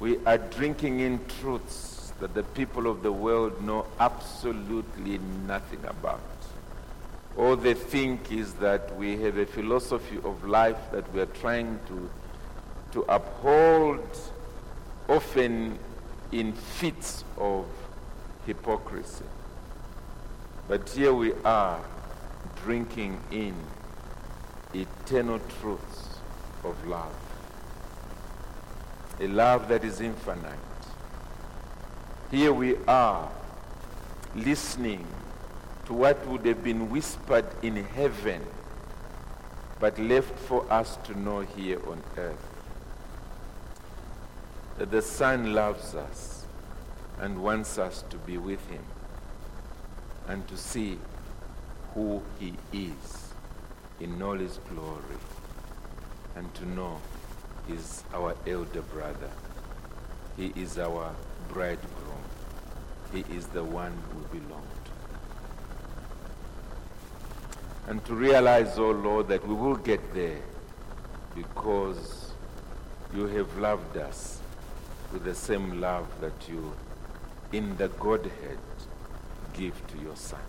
[0.00, 6.20] we are drinking in truths that the people of the world know absolutely nothing about.
[7.36, 11.78] All they think is that we have a philosophy of life that we are trying
[11.88, 12.10] to,
[12.92, 14.04] to uphold,
[15.08, 15.78] often
[16.30, 17.66] in fits of
[18.46, 19.24] hypocrisy.
[20.68, 21.80] But here we are
[22.64, 23.54] drinking in
[24.74, 26.18] eternal truths
[26.64, 27.14] of love.
[29.20, 30.54] A love that is infinite.
[32.30, 33.30] Here we are
[34.34, 35.06] listening
[35.86, 38.44] to what would have been whispered in heaven
[39.80, 42.46] but left for us to know here on earth.
[44.76, 46.44] That the Son loves us
[47.20, 48.82] and wants us to be with him
[50.28, 50.98] and to see
[51.94, 53.27] who he is
[54.00, 55.18] in all his glory
[56.36, 57.00] and to know
[57.66, 59.30] he's our elder brother.
[60.36, 61.14] He is our
[61.48, 62.22] bridegroom.
[63.12, 64.90] He is the one we belong to.
[67.90, 70.42] And to realize, oh Lord, that we will get there
[71.34, 72.32] because
[73.14, 74.40] you have loved us
[75.12, 76.72] with the same love that you,
[77.52, 78.58] in the Godhead,
[79.54, 80.40] give to your Son.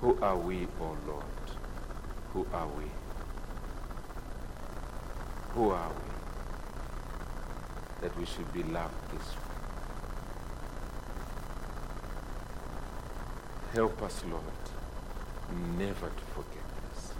[0.00, 1.24] Who are we, O Lord?
[2.34, 2.84] Who are we?
[5.54, 6.10] Who are we?
[8.02, 9.40] That we should be loved this way.
[13.72, 14.42] Help us, Lord,
[15.78, 17.12] never to forget this.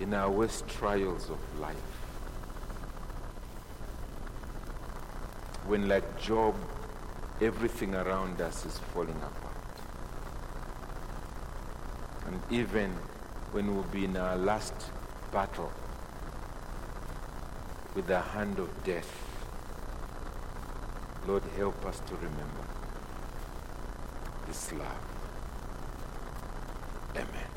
[0.00, 1.76] In our worst trials of life,
[5.66, 6.54] when like Job,
[7.40, 9.56] everything around us is falling apart.
[12.26, 12.94] And even
[13.52, 14.74] when we'll be in our last
[15.32, 15.72] battle
[17.94, 19.10] with the hand of death,
[21.26, 22.64] Lord, help us to remember
[24.46, 25.04] this love.
[27.16, 27.49] Amen.